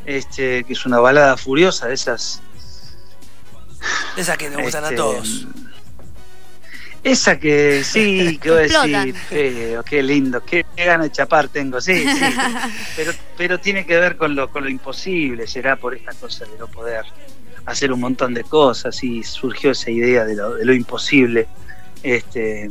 este, 0.09 0.63
que 0.63 0.73
es 0.73 0.85
una 0.87 0.99
balada 0.99 1.37
furiosa 1.37 1.87
de 1.87 1.93
esas. 1.93 2.41
Esa 4.17 4.37
que 4.37 4.49
nos 4.49 4.63
gustan 4.63 4.83
a 4.83 4.87
este, 4.87 4.95
todos. 4.95 5.47
Esa 7.03 7.39
que 7.39 7.83
sí, 7.83 8.37
que 8.41 8.49
voy 8.49 8.59
a 8.73 9.05
decir, 9.05 9.15
qué 9.85 10.03
lindo, 10.03 10.43
qué, 10.43 10.65
gana 10.75 11.03
de 11.03 11.11
chapar 11.11 11.47
tengo, 11.47 11.79
sí, 11.79 12.03
sí. 12.03 12.25
pero, 12.95 13.13
pero 13.37 13.59
tiene 13.59 13.85
que 13.85 13.99
ver 13.99 14.17
con 14.17 14.35
lo, 14.35 14.49
con 14.49 14.63
lo 14.63 14.69
imposible, 14.69 15.45
será 15.45 15.75
por 15.75 15.93
esta 15.93 16.13
cosa 16.13 16.45
de 16.45 16.57
no 16.57 16.65
poder 16.67 17.05
hacer 17.67 17.93
un 17.93 17.99
montón 17.99 18.33
de 18.33 18.43
cosas 18.43 19.03
y 19.03 19.23
surgió 19.23 19.71
esa 19.71 19.91
idea 19.91 20.25
de 20.25 20.35
lo, 20.35 20.55
de 20.55 20.65
lo 20.65 20.73
imposible. 20.73 21.47
Este, 22.01 22.67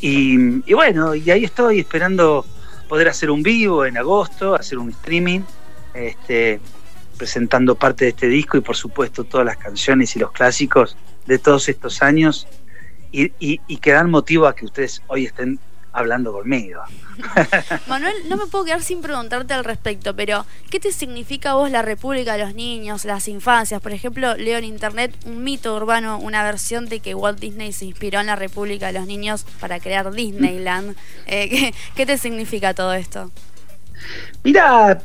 y, 0.00 0.68
y 0.68 0.74
bueno, 0.74 1.14
y 1.14 1.30
ahí 1.30 1.44
estoy 1.44 1.78
esperando 1.78 2.44
poder 2.88 3.08
hacer 3.08 3.30
un 3.30 3.44
vivo 3.44 3.84
en 3.84 3.96
agosto, 3.96 4.56
hacer 4.56 4.78
un 4.78 4.90
streaming 4.90 5.42
este, 5.94 6.60
presentando 7.16 7.74
parte 7.74 8.04
de 8.04 8.10
este 8.10 8.28
disco 8.28 8.56
y 8.56 8.60
por 8.60 8.76
supuesto 8.76 9.24
todas 9.24 9.46
las 9.46 9.56
canciones 9.56 10.14
y 10.16 10.18
los 10.18 10.32
clásicos 10.32 10.96
de 11.26 11.38
todos 11.38 11.68
estos 11.68 12.02
años 12.02 12.46
y, 13.12 13.76
que 13.78 13.92
dan 13.92 14.10
motivo 14.10 14.46
a 14.46 14.54
que 14.54 14.64
ustedes 14.64 15.02
hoy 15.06 15.26
estén 15.26 15.58
hablando 15.92 16.32
conmigo. 16.32 16.80
Manuel, 17.88 18.14
no 18.28 18.36
me 18.36 18.46
puedo 18.46 18.64
quedar 18.66 18.82
sin 18.82 19.00
preguntarte 19.00 19.54
al 19.54 19.64
respecto, 19.64 20.14
pero 20.14 20.46
¿qué 20.70 20.78
te 20.78 20.92
significa 20.92 21.50
a 21.50 21.54
vos 21.54 21.70
la 21.70 21.82
República 21.82 22.34
de 22.34 22.44
los 22.44 22.54
Niños, 22.54 23.04
las 23.04 23.26
infancias? 23.26 23.80
Por 23.80 23.92
ejemplo, 23.92 24.36
leo 24.36 24.58
en 24.58 24.64
internet 24.64 25.16
un 25.24 25.42
mito 25.42 25.74
urbano, 25.74 26.18
una 26.18 26.44
versión 26.44 26.86
de 26.86 27.00
que 27.00 27.14
Walt 27.14 27.40
Disney 27.40 27.72
se 27.72 27.86
inspiró 27.86 28.20
en 28.20 28.26
la 28.26 28.36
República 28.36 28.88
de 28.88 28.92
los 28.92 29.06
Niños 29.06 29.44
para 29.60 29.80
crear 29.80 30.12
Disneyland. 30.12 30.96
Eh, 31.26 31.72
¿qué, 31.96 32.06
te 32.06 32.18
significa 32.18 32.74
todo 32.74 32.92
esto? 32.92 33.30
Mira, 34.44 35.00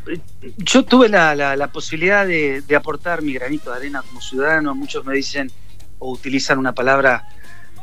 yo 0.57 0.85
tuve 0.85 1.09
la, 1.09 1.69
posibilidad 1.71 2.25
de, 2.25 2.63
aportar 2.75 3.21
mi 3.21 3.33
granito 3.33 3.71
de 3.71 3.77
arena 3.77 4.01
como 4.01 4.21
ciudadano. 4.21 4.75
Muchos 4.75 5.05
me 5.05 5.15
dicen 5.15 5.51
o 5.99 6.11
utilizan 6.11 6.59
una 6.59 6.73
palabra 6.73 7.27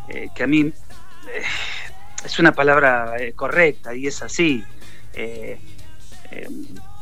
eh, 0.09 0.29
que 0.35 0.43
a 0.43 0.47
mí 0.47 0.61
eh, 0.63 0.73
es 2.25 2.39
una 2.39 2.53
palabra 2.53 3.15
eh, 3.19 3.33
correcta 3.33 3.95
y 3.95 4.07
es 4.07 4.23
así. 4.23 4.65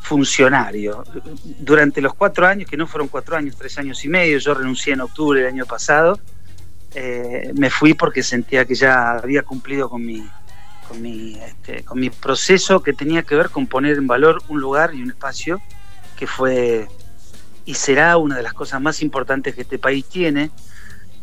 funcionario. 0.02 1.04
Durante 1.44 2.00
los 2.00 2.14
cuatro 2.14 2.46
años, 2.46 2.68
que 2.68 2.78
no 2.78 2.86
fueron 2.86 3.08
cuatro 3.08 3.36
años, 3.36 3.56
tres 3.56 3.76
años 3.78 4.02
y 4.06 4.08
medio, 4.08 4.38
yo 4.38 4.54
renuncié 4.54 4.94
en 4.94 5.02
octubre 5.02 5.40
del 5.40 5.52
año 5.52 5.66
pasado, 5.66 6.18
me 7.54 7.68
fui 7.68 7.92
porque 7.92 8.22
sentía 8.22 8.64
que 8.64 8.74
ya 8.74 9.10
había 9.10 9.42
cumplido 9.42 9.90
con 9.90 10.02
mi, 10.02 10.26
con 10.88 11.02
mi, 11.02 11.34
este, 11.34 11.84
con 11.84 12.00
mi 12.00 12.10
proceso 12.10 12.82
que 12.82 12.92
tenía 12.92 13.22
que 13.22 13.36
ver 13.36 13.50
con 13.50 13.66
poner 13.66 13.98
en 13.98 14.06
valor 14.06 14.42
un 14.48 14.60
lugar 14.60 14.94
y 14.94 15.02
un 15.02 15.10
espacio 15.10 15.60
que 16.16 16.26
fue 16.26 16.88
y 17.64 17.74
será 17.74 18.16
una 18.16 18.36
de 18.36 18.42
las 18.42 18.54
cosas 18.54 18.80
más 18.80 19.02
importantes 19.02 19.54
que 19.54 19.62
este 19.62 19.78
país 19.78 20.04
tiene 20.06 20.50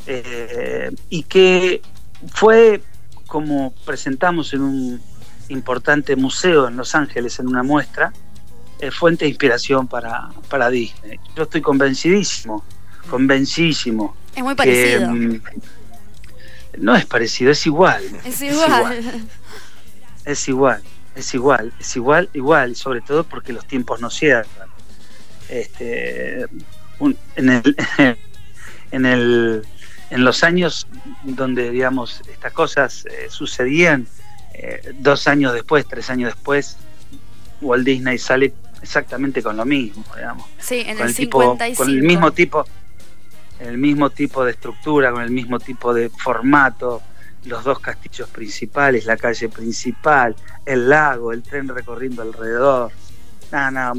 eh, 0.05 0.91
y 1.09 1.23
que 1.23 1.81
fue 2.27 2.83
como 3.25 3.73
presentamos 3.85 4.53
en 4.53 4.61
un 4.61 5.01
importante 5.49 6.15
museo 6.15 6.67
en 6.67 6.77
Los 6.77 6.95
Ángeles 6.95 7.39
en 7.39 7.47
una 7.47 7.63
muestra, 7.63 8.13
eh, 8.79 8.91
fuente 8.91 9.25
de 9.25 9.29
inspiración 9.29 9.87
para, 9.87 10.29
para 10.49 10.69
Disney. 10.69 11.19
Yo 11.35 11.43
estoy 11.43 11.61
convencidísimo, 11.61 12.63
convencidísimo. 13.09 14.15
Es 14.35 14.43
muy 14.43 14.55
parecido. 14.55 15.11
Mm, 15.11 15.41
no 16.79 16.95
es 16.95 17.05
parecido, 17.05 17.51
es 17.51 17.65
igual. 17.65 18.03
Es 18.25 18.41
igual. 18.41 19.27
Es 20.25 20.47
igual. 20.47 20.81
Es 21.15 21.33
igual, 21.33 21.71
es 21.79 21.95
igual, 21.95 22.29
igual, 22.33 22.75
sobre 22.75 22.99
todo 22.99 23.23
porque 23.23 23.53
los 23.53 23.65
tiempos 23.65 24.01
no 24.01 24.09
cierran. 24.09 24.67
Este, 25.47 26.45
en, 27.35 27.49
el, 27.49 27.77
en, 28.91 29.05
el, 29.05 29.65
en 30.09 30.23
los 30.25 30.43
años 30.43 30.87
donde, 31.23 31.71
digamos, 31.71 32.21
estas 32.29 32.51
cosas 32.51 33.05
eh, 33.05 33.27
sucedían, 33.29 34.07
eh, 34.53 34.93
dos 34.99 35.27
años 35.27 35.53
después, 35.53 35.85
tres 35.87 36.09
años 36.09 36.33
después, 36.33 36.77
Walt 37.61 37.85
Disney 37.85 38.17
sale 38.17 38.53
exactamente 38.81 39.41
con 39.41 39.55
lo 39.55 39.63
mismo, 39.63 40.03
digamos. 40.15 40.45
Sí, 40.59 40.83
en 40.85 40.97
con 40.97 41.07
el, 41.07 41.13
55. 41.13 41.77
con 41.77 41.89
el 41.89 42.03
mismo 42.03 42.31
tipo, 42.33 42.65
el 43.59 43.77
mismo 43.77 44.09
tipo 44.09 44.43
de 44.43 44.51
estructura, 44.51 45.11
con 45.11 45.21
el 45.21 45.31
mismo 45.31 45.59
tipo 45.59 45.93
de 45.93 46.09
formato, 46.09 47.01
los 47.45 47.63
dos 47.63 47.79
castillos 47.79 48.29
principales, 48.29 49.05
la 49.05 49.17
calle 49.17 49.49
principal, 49.49 50.35
el 50.65 50.89
lago, 50.89 51.31
el 51.31 51.43
tren 51.43 51.67
recorriendo 51.67 52.21
alrededor. 52.21 52.91
Nada, 53.51 53.71
nada, 53.71 53.93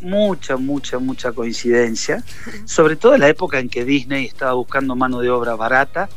mucha, 0.00 0.56
mucha, 0.56 0.98
mucha 0.98 1.32
coincidencia. 1.32 2.22
Sobre 2.64 2.96
todo 2.96 3.14
en 3.14 3.20
la 3.20 3.28
época 3.28 3.58
en 3.58 3.68
que 3.68 3.84
Disney 3.84 4.26
estaba 4.26 4.52
buscando 4.54 4.96
mano 4.96 5.20
de 5.20 5.30
obra 5.30 5.54
barata, 5.54 6.08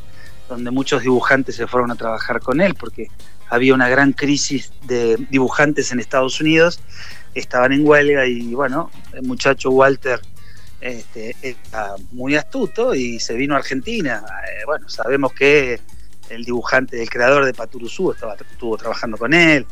donde 0.49 0.71
muchos 0.71 1.03
dibujantes 1.03 1.55
se 1.55 1.67
fueron 1.67 1.91
a 1.91 1.95
trabajar 1.95 2.41
con 2.41 2.59
él, 2.59 2.75
porque 2.75 3.07
había 3.49 3.73
una 3.73 3.87
gran 3.87 4.13
crisis 4.13 4.71
de 4.83 5.17
dibujantes 5.29 5.91
en 5.91 5.99
Estados 5.99 6.41
Unidos, 6.41 6.79
estaban 7.35 7.71
en 7.73 7.87
huelga 7.87 8.25
y 8.25 8.53
bueno, 8.53 8.89
el 9.13 9.23
muchacho 9.23 9.69
Walter 9.69 10.19
este, 10.81 11.35
era 11.41 11.95
muy 12.11 12.35
astuto 12.35 12.93
y 12.93 13.19
se 13.19 13.35
vino 13.35 13.55
a 13.55 13.57
Argentina. 13.57 14.23
Eh, 14.47 14.65
bueno, 14.65 14.89
sabemos 14.89 15.33
que 15.33 15.79
el 16.29 16.43
dibujante, 16.43 17.01
el 17.01 17.09
creador 17.09 17.45
de 17.45 17.53
Paturuzú 17.53 18.11
estaba, 18.11 18.35
estuvo 18.35 18.77
trabajando 18.77 19.17
con 19.17 19.33
él, 19.33 19.65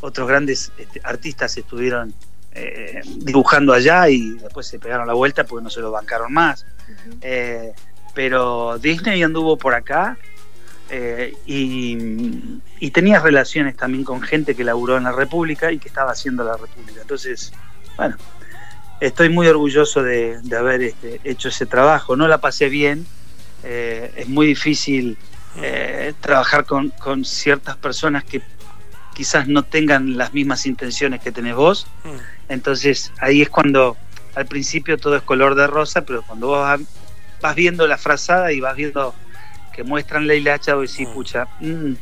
otros 0.00 0.28
grandes 0.28 0.72
este, 0.78 1.00
artistas 1.04 1.56
estuvieron 1.56 2.14
eh, 2.54 3.00
dibujando 3.16 3.72
allá 3.72 4.08
y 4.08 4.32
después 4.32 4.66
se 4.66 4.78
pegaron 4.78 5.06
la 5.06 5.14
vuelta 5.14 5.44
porque 5.44 5.64
no 5.64 5.70
se 5.70 5.80
lo 5.80 5.90
bancaron 5.90 6.32
más. 6.32 6.66
Eh, 7.22 7.72
pero 8.14 8.78
Disney 8.78 9.22
anduvo 9.22 9.56
por 9.56 9.74
acá 9.74 10.18
eh, 10.90 11.34
y, 11.46 12.90
tenía 12.90 13.20
relaciones 13.20 13.74
también 13.76 14.04
con 14.04 14.20
gente 14.20 14.54
que 14.54 14.64
laburó 14.64 14.98
en 14.98 15.04
la 15.04 15.12
República 15.12 15.72
y 15.72 15.78
que 15.78 15.88
estaba 15.88 16.12
haciendo 16.12 16.44
la 16.44 16.58
República. 16.58 17.00
Entonces, 17.00 17.52
bueno, 17.96 18.16
estoy 19.06 19.28
muy 19.28 19.46
orgulloso 19.46 20.02
de, 20.02 20.40
haber 20.56 20.82
este, 20.82 21.20
hecho 21.24 21.48
ese 21.48 21.66
trabajo. 21.66 22.16
No 22.16 22.28
la 22.28 22.38
pasé 22.38 22.68
bien, 22.68 23.06
es 23.64 24.28
muy 24.28 24.46
difícil 24.46 25.16
trabajar 26.20 26.64
con, 26.64 26.90
con 26.90 27.24
ciertas 27.24 27.76
personas 27.76 28.24
que 28.24 28.42
quizás 29.14 29.46
no 29.46 29.62
tengan 29.62 30.16
las 30.16 30.32
mismas 30.32 30.66
intenciones 30.66 31.20
que 31.20 31.32
tenés 31.32 31.54
vos. 31.54 31.86
Mm. 32.04 32.52
Entonces 32.52 33.12
ahí 33.18 33.42
es 33.42 33.48
cuando 33.48 33.96
al 34.34 34.46
principio 34.46 34.98
todo 34.98 35.16
es 35.16 35.22
color 35.22 35.54
de 35.54 35.66
rosa, 35.66 36.02
pero 36.02 36.22
cuando 36.22 36.48
vos 36.48 36.80
vas 37.40 37.54
viendo 37.54 37.86
la 37.86 37.98
frazada 37.98 38.52
y 38.52 38.60
vas 38.60 38.76
viendo 38.76 39.14
que 39.74 39.84
muestran 39.84 40.26
la 40.26 40.34
hilacha, 40.34 40.74
vos 40.74 40.90
decís, 40.90 41.08
mm. 41.08 41.12
pucha, 41.12 41.48
mm, 41.60 41.92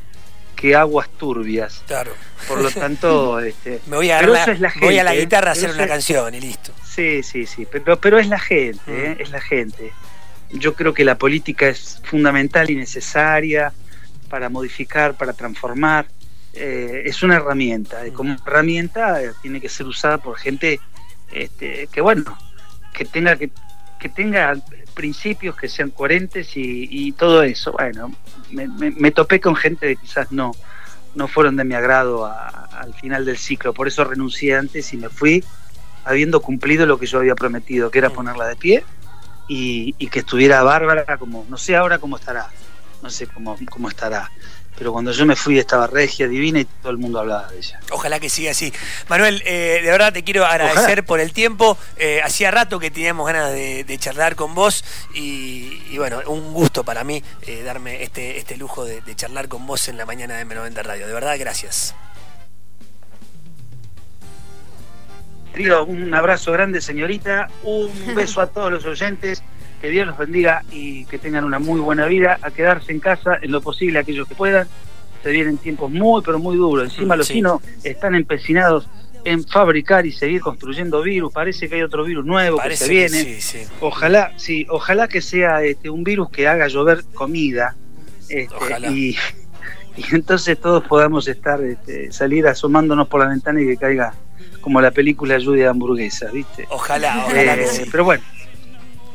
qué 0.56 0.76
aguas 0.76 1.08
turbias. 1.18 1.82
Claro. 1.86 2.12
Por 2.48 2.60
lo 2.60 2.70
tanto, 2.70 3.40
este, 3.40 3.80
me 3.86 3.96
voy 3.96 4.10
a, 4.10 4.22
la, 4.22 4.74
voy 4.80 4.98
a 4.98 5.04
la 5.04 5.14
guitarra 5.14 5.50
a 5.50 5.52
hacer 5.52 5.70
una 5.70 5.86
canción 5.86 6.34
y 6.34 6.40
listo. 6.40 6.72
Sí, 7.00 7.22
sí, 7.22 7.46
sí, 7.46 7.66
pero, 7.72 7.98
pero 7.98 8.18
es 8.18 8.28
la 8.28 8.38
gente, 8.38 8.82
¿eh? 9.12 9.16
es 9.20 9.30
la 9.30 9.40
gente. 9.40 9.90
Yo 10.50 10.74
creo 10.74 10.92
que 10.92 11.02
la 11.02 11.16
política 11.16 11.66
es 11.66 11.98
fundamental 12.04 12.68
y 12.68 12.74
necesaria 12.74 13.72
para 14.28 14.50
modificar, 14.50 15.16
para 15.16 15.32
transformar 15.32 16.04
eh, 16.52 17.04
es 17.06 17.22
una 17.22 17.36
herramienta. 17.36 18.06
Y 18.06 18.10
como 18.10 18.34
herramienta 18.34 19.22
eh, 19.22 19.30
tiene 19.40 19.62
que 19.62 19.70
ser 19.70 19.86
usada 19.86 20.18
por 20.18 20.36
gente 20.36 20.78
este, 21.32 21.88
que, 21.90 22.02
bueno, 22.02 22.36
que 22.92 23.06
tenga, 23.06 23.34
que, 23.36 23.48
tenga 24.14 24.54
principios 24.92 25.56
que 25.56 25.68
sean 25.68 25.88
coherentes 25.88 26.50
y, 26.54 27.12
todo 27.12 27.42
eso. 27.44 27.72
Bueno, 27.72 28.14
me, 28.50 29.10
topé 29.10 29.40
con 29.40 29.56
gente 29.56 29.88
que 29.88 29.96
quizás 29.96 30.30
no, 30.32 30.52
no 31.14 31.28
fueron 31.28 31.56
de 31.56 31.64
mi 31.64 31.74
agrado 31.74 32.26
al 32.26 32.92
final 33.00 33.24
del 33.24 33.38
ciclo. 33.38 33.72
Por 33.72 33.88
eso 33.88 34.04
renuncié 34.04 34.54
antes 34.54 34.92
y 34.92 34.98
me 34.98 35.08
fui 35.08 35.42
habiendo 36.04 36.40
cumplido 36.40 36.86
lo 36.86 36.98
que 36.98 37.06
yo 37.06 37.18
había 37.18 37.34
prometido, 37.34 37.90
que 37.90 37.98
era 37.98 38.10
ponerla 38.10 38.46
de 38.46 38.56
pie 38.56 38.84
y, 39.48 39.94
y 39.98 40.08
que 40.08 40.20
estuviera 40.20 40.62
bárbara, 40.62 41.18
como 41.18 41.46
no 41.48 41.56
sé 41.56 41.76
ahora 41.76 41.98
cómo 41.98 42.16
estará, 42.16 42.48
no 43.02 43.10
sé 43.10 43.26
cómo, 43.26 43.56
cómo 43.70 43.88
estará 43.88 44.30
pero 44.80 44.94
cuando 44.94 45.12
yo 45.12 45.26
me 45.26 45.36
fui 45.36 45.58
estaba 45.58 45.86
regia, 45.86 46.26
divina 46.26 46.58
y 46.58 46.64
todo 46.64 46.90
el 46.90 46.96
mundo 46.96 47.20
hablaba 47.20 47.48
de 47.50 47.58
ella. 47.58 47.78
Ojalá 47.90 48.18
que 48.18 48.30
siga 48.30 48.52
así. 48.52 48.72
Manuel, 49.08 49.42
eh, 49.44 49.80
de 49.82 49.90
verdad 49.90 50.10
te 50.10 50.24
quiero 50.24 50.46
agradecer 50.46 51.04
por 51.04 51.20
el 51.20 51.34
tiempo. 51.34 51.76
Eh, 51.98 52.22
hacía 52.24 52.50
rato 52.50 52.78
que 52.78 52.90
teníamos 52.90 53.26
ganas 53.26 53.52
de, 53.52 53.98
charlar 54.00 54.36
con 54.36 54.54
vos 54.54 54.82
y, 55.12 55.98
bueno, 55.98 56.22
un 56.28 56.54
gusto 56.54 56.82
para 56.82 57.04
mí 57.04 57.22
eh, 57.42 57.62
darme 57.62 58.02
este, 58.02 58.38
este 58.38 58.56
lujo 58.56 58.86
de, 58.86 59.02
charlar 59.16 59.48
con 59.48 59.66
vos 59.66 59.86
en 59.88 59.98
la 59.98 60.06
mañana 60.06 60.38
de 60.38 60.46
M90 60.46 60.82
Radio. 60.82 61.06
De 61.06 61.12
verdad, 61.12 61.36
gracias. 61.38 61.94
Un 65.86 66.14
abrazo 66.14 66.52
grande, 66.52 66.80
señorita. 66.80 67.48
Un 67.62 67.90
beso 68.14 68.40
a 68.40 68.46
todos 68.46 68.70
los 68.72 68.84
oyentes 68.86 69.42
que 69.80 69.88
Dios 69.88 70.06
los 70.06 70.18
bendiga 70.18 70.62
y 70.70 71.06
que 71.06 71.18
tengan 71.18 71.44
una 71.44 71.58
muy 71.58 71.80
buena 71.80 72.06
vida, 72.06 72.38
a 72.42 72.50
quedarse 72.50 72.92
en 72.92 73.00
casa 73.00 73.38
en 73.40 73.50
lo 73.50 73.60
posible 73.60 73.98
aquellos 73.98 74.28
que 74.28 74.34
puedan. 74.34 74.68
Se 75.22 75.30
vienen 75.30 75.58
tiempos 75.58 75.90
muy, 75.90 76.22
pero 76.22 76.38
muy 76.38 76.56
duros. 76.56 76.84
Encima 76.84 77.16
los 77.16 77.28
chinos 77.28 77.62
están 77.82 78.14
empecinados 78.14 78.88
en 79.24 79.44
fabricar 79.44 80.06
y 80.06 80.12
seguir 80.12 80.40
construyendo 80.40 81.02
virus. 81.02 81.32
Parece 81.32 81.68
que 81.68 81.76
hay 81.76 81.82
otro 81.82 82.04
virus 82.04 82.24
nuevo 82.24 82.58
que 82.62 82.76
se 82.76 82.88
viene. 82.88 83.38
Ojalá, 83.80 84.32
sí, 84.36 84.66
ojalá 84.70 85.08
que 85.08 85.20
sea 85.20 85.62
este, 85.62 85.90
un 85.90 86.04
virus 86.04 86.30
que 86.30 86.48
haga 86.48 86.68
llover 86.68 87.04
comida. 87.14 87.76
Este, 88.28 88.90
y, 88.90 89.16
entonces 90.12 90.58
todos 90.58 90.84
podamos 90.84 91.28
estar, 91.28 91.62
este, 91.62 92.12
salir 92.12 92.46
asomándonos 92.46 93.08
por 93.08 93.20
la 93.20 93.28
ventana 93.28 93.60
y 93.60 93.66
que 93.66 93.76
caiga 93.76 94.14
como 94.60 94.80
la 94.80 94.90
película 94.90 95.38
Lluvia 95.38 95.64
de 95.64 95.70
hamburguesa, 95.70 96.30
¿viste? 96.30 96.66
Ojalá, 96.70 97.24
ojalá 97.26 97.54
eh, 97.54 97.86
Pero 97.90 98.04
bueno, 98.04 98.22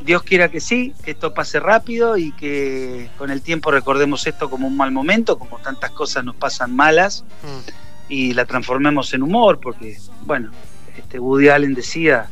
Dios 0.02 0.22
quiera 0.22 0.48
que 0.48 0.60
sí, 0.60 0.92
que 1.04 1.12
esto 1.12 1.34
pase 1.34 1.60
rápido 1.60 2.16
y 2.16 2.32
que 2.32 3.08
con 3.18 3.30
el 3.30 3.42
tiempo 3.42 3.70
recordemos 3.70 4.26
esto 4.26 4.50
como 4.50 4.66
un 4.66 4.76
mal 4.76 4.90
momento, 4.90 5.38
como 5.38 5.58
tantas 5.58 5.90
cosas 5.92 6.24
nos 6.24 6.36
pasan 6.36 6.74
malas, 6.74 7.24
mm. 7.42 8.12
y 8.12 8.34
la 8.34 8.44
transformemos 8.44 9.12
en 9.14 9.22
humor, 9.22 9.60
porque, 9.60 9.96
bueno, 10.22 10.50
este 10.96 11.18
Woody 11.18 11.48
Allen 11.48 11.74
decía 11.74 12.28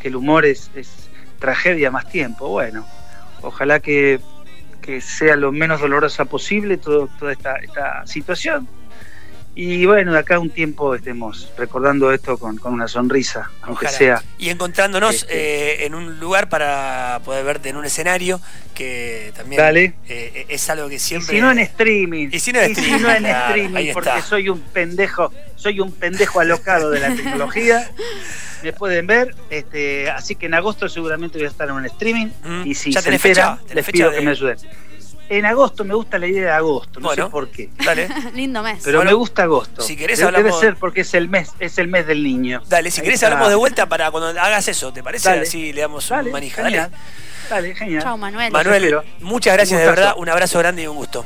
que 0.00 0.08
el 0.08 0.16
humor 0.16 0.44
es, 0.44 0.70
tragedia 1.38 1.90
más 1.90 2.08
tiempo. 2.08 2.48
Bueno, 2.48 2.86
ojalá 3.42 3.80
que, 3.80 4.20
sea 5.00 5.36
lo 5.36 5.52
menos 5.52 5.80
dolorosa 5.80 6.24
posible 6.24 6.76
toda 6.76 7.30
esta, 7.30 7.54
esta 7.58 8.04
situación 8.08 8.66
y 9.54 9.84
bueno, 9.84 10.12
de 10.12 10.18
acá 10.18 10.38
un 10.38 10.50
tiempo 10.50 10.94
estemos 10.94 11.50
recordando 11.58 12.12
esto 12.12 12.38
con, 12.38 12.58
una 12.62 12.86
sonrisa, 12.86 13.50
aunque 13.62 13.88
sea. 13.88 14.22
Y 14.38 14.50
encontrándonos 14.50 15.14
este, 15.16 15.82
eh, 15.82 15.86
en 15.86 15.94
un 15.94 16.20
lugar 16.20 16.48
para 16.48 17.20
poder 17.24 17.44
verte 17.44 17.68
en 17.68 17.76
un 17.76 17.84
escenario, 17.84 18.40
que 18.74 19.32
también 19.36 19.94
eh, 20.08 20.46
es 20.48 20.70
algo 20.70 20.88
que 20.88 20.98
siempre. 20.98 21.34
Y 21.34 21.38
si 21.38 21.42
no 21.42 21.50
en 21.50 21.58
streaming. 21.58 22.28
Y 22.32 22.38
si 22.38 22.52
no 22.52 22.60
en 22.60 22.70
streaming, 23.26 23.92
porque 23.92 24.22
soy 24.22 24.48
un 24.48 24.60
pendejo, 24.60 25.32
soy 25.56 25.80
un 25.80 25.92
pendejo 25.92 26.40
alocado 26.40 26.90
de 26.90 27.00
la 27.00 27.14
tecnología. 27.14 27.90
me 28.62 28.72
pueden 28.72 29.06
ver, 29.06 29.34
este, 29.48 30.10
así 30.10 30.36
que 30.36 30.46
en 30.46 30.54
agosto 30.54 30.88
seguramente 30.88 31.38
voy 31.38 31.46
a 31.46 31.50
estar 31.50 31.68
en 31.68 31.74
un 31.74 31.86
streaming. 31.86 32.28
Mm. 32.44 32.66
Y 32.66 32.74
si 32.74 32.92
se 32.92 33.08
entera, 33.08 33.58
les 33.74 33.90
pido 33.90 34.12
que 34.12 34.20
me 34.20 34.30
ayuden 34.30 34.58
en 35.30 35.46
agosto 35.46 35.84
me 35.84 35.94
gusta 35.94 36.18
la 36.18 36.26
idea 36.26 36.42
de 36.42 36.50
agosto, 36.50 36.98
no 36.98 37.14
sé 37.14 37.24
por 37.26 37.48
qué. 37.48 37.70
Dale. 37.84 38.08
Lindo 38.34 38.62
mes. 38.62 38.82
Pero 38.84 39.04
me 39.04 39.12
gusta 39.12 39.44
agosto. 39.44 39.80
Si 39.80 39.96
querés 39.96 40.20
hablamos... 40.22 40.44
Debe 40.44 40.60
ser 40.60 40.76
porque 40.76 41.02
es 41.02 41.14
el 41.14 41.28
mes, 41.28 41.52
es 41.60 41.78
el 41.78 41.86
mes 41.86 42.06
del 42.06 42.22
niño. 42.24 42.62
Dale, 42.68 42.90
si 42.90 43.00
querés 43.00 43.22
hablamos 43.22 43.48
de 43.48 43.54
vuelta 43.54 43.86
para 43.86 44.10
cuando 44.10 44.28
hagas 44.40 44.66
eso, 44.68 44.92
¿te 44.92 45.02
parece? 45.02 45.30
Así 45.30 45.72
le 45.72 45.82
damos 45.82 46.10
un 46.10 46.32
manija. 46.32 46.62
Dale. 46.62 46.88
Dale, 47.48 47.74
genial. 47.74 48.02
Chao, 48.02 48.16
Manuel. 48.16 48.52
Manuel, 48.52 48.98
muchas 49.20 49.54
gracias 49.54 49.80
de 49.80 49.86
verdad, 49.86 50.14
un 50.16 50.28
abrazo 50.28 50.58
grande 50.58 50.82
y 50.82 50.86
un 50.86 50.96
gusto. 50.96 51.24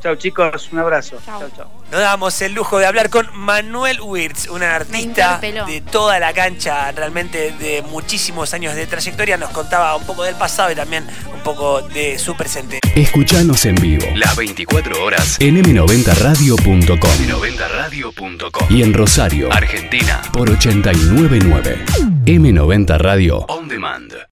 Chao 0.00 0.14
chicos, 0.14 0.68
un 0.72 0.78
abrazo. 0.78 1.16
Chao, 1.24 1.48
chao. 1.56 1.70
Nos 1.90 2.00
damos 2.00 2.40
el 2.42 2.52
lujo 2.52 2.78
de 2.78 2.86
hablar 2.86 3.08
con 3.08 3.26
Manuel 3.34 4.00
Wirtz, 4.00 4.48
un 4.48 4.62
artista 4.62 5.40
de 5.40 5.80
toda 5.80 6.20
la 6.20 6.32
cancha, 6.32 6.92
realmente 6.92 7.52
de 7.52 7.82
muchísimos 7.82 8.52
años 8.54 8.74
de 8.74 8.86
trayectoria. 8.86 9.36
Nos 9.36 9.50
contaba 9.50 9.96
un 9.96 10.04
poco 10.04 10.24
del 10.24 10.34
pasado 10.34 10.70
y 10.70 10.74
también 10.74 11.06
un 11.32 11.40
poco 11.40 11.80
de 11.80 12.18
su 12.18 12.36
presente. 12.36 12.80
Escuchanos 12.94 13.64
en 13.64 13.76
vivo 13.76 14.06
las 14.14 14.36
24 14.36 15.02
horas 15.02 15.36
en 15.40 15.62
m90radio.com. 15.62 17.10
m90radio.com 17.10 18.66
y 18.68 18.82
en 18.82 18.92
Rosario, 18.92 19.52
Argentina, 19.52 20.20
por 20.32 20.50
899. 20.50 21.84
M90 22.26 22.98
Radio 22.98 23.38
On 23.48 23.66
Demand. 23.66 24.12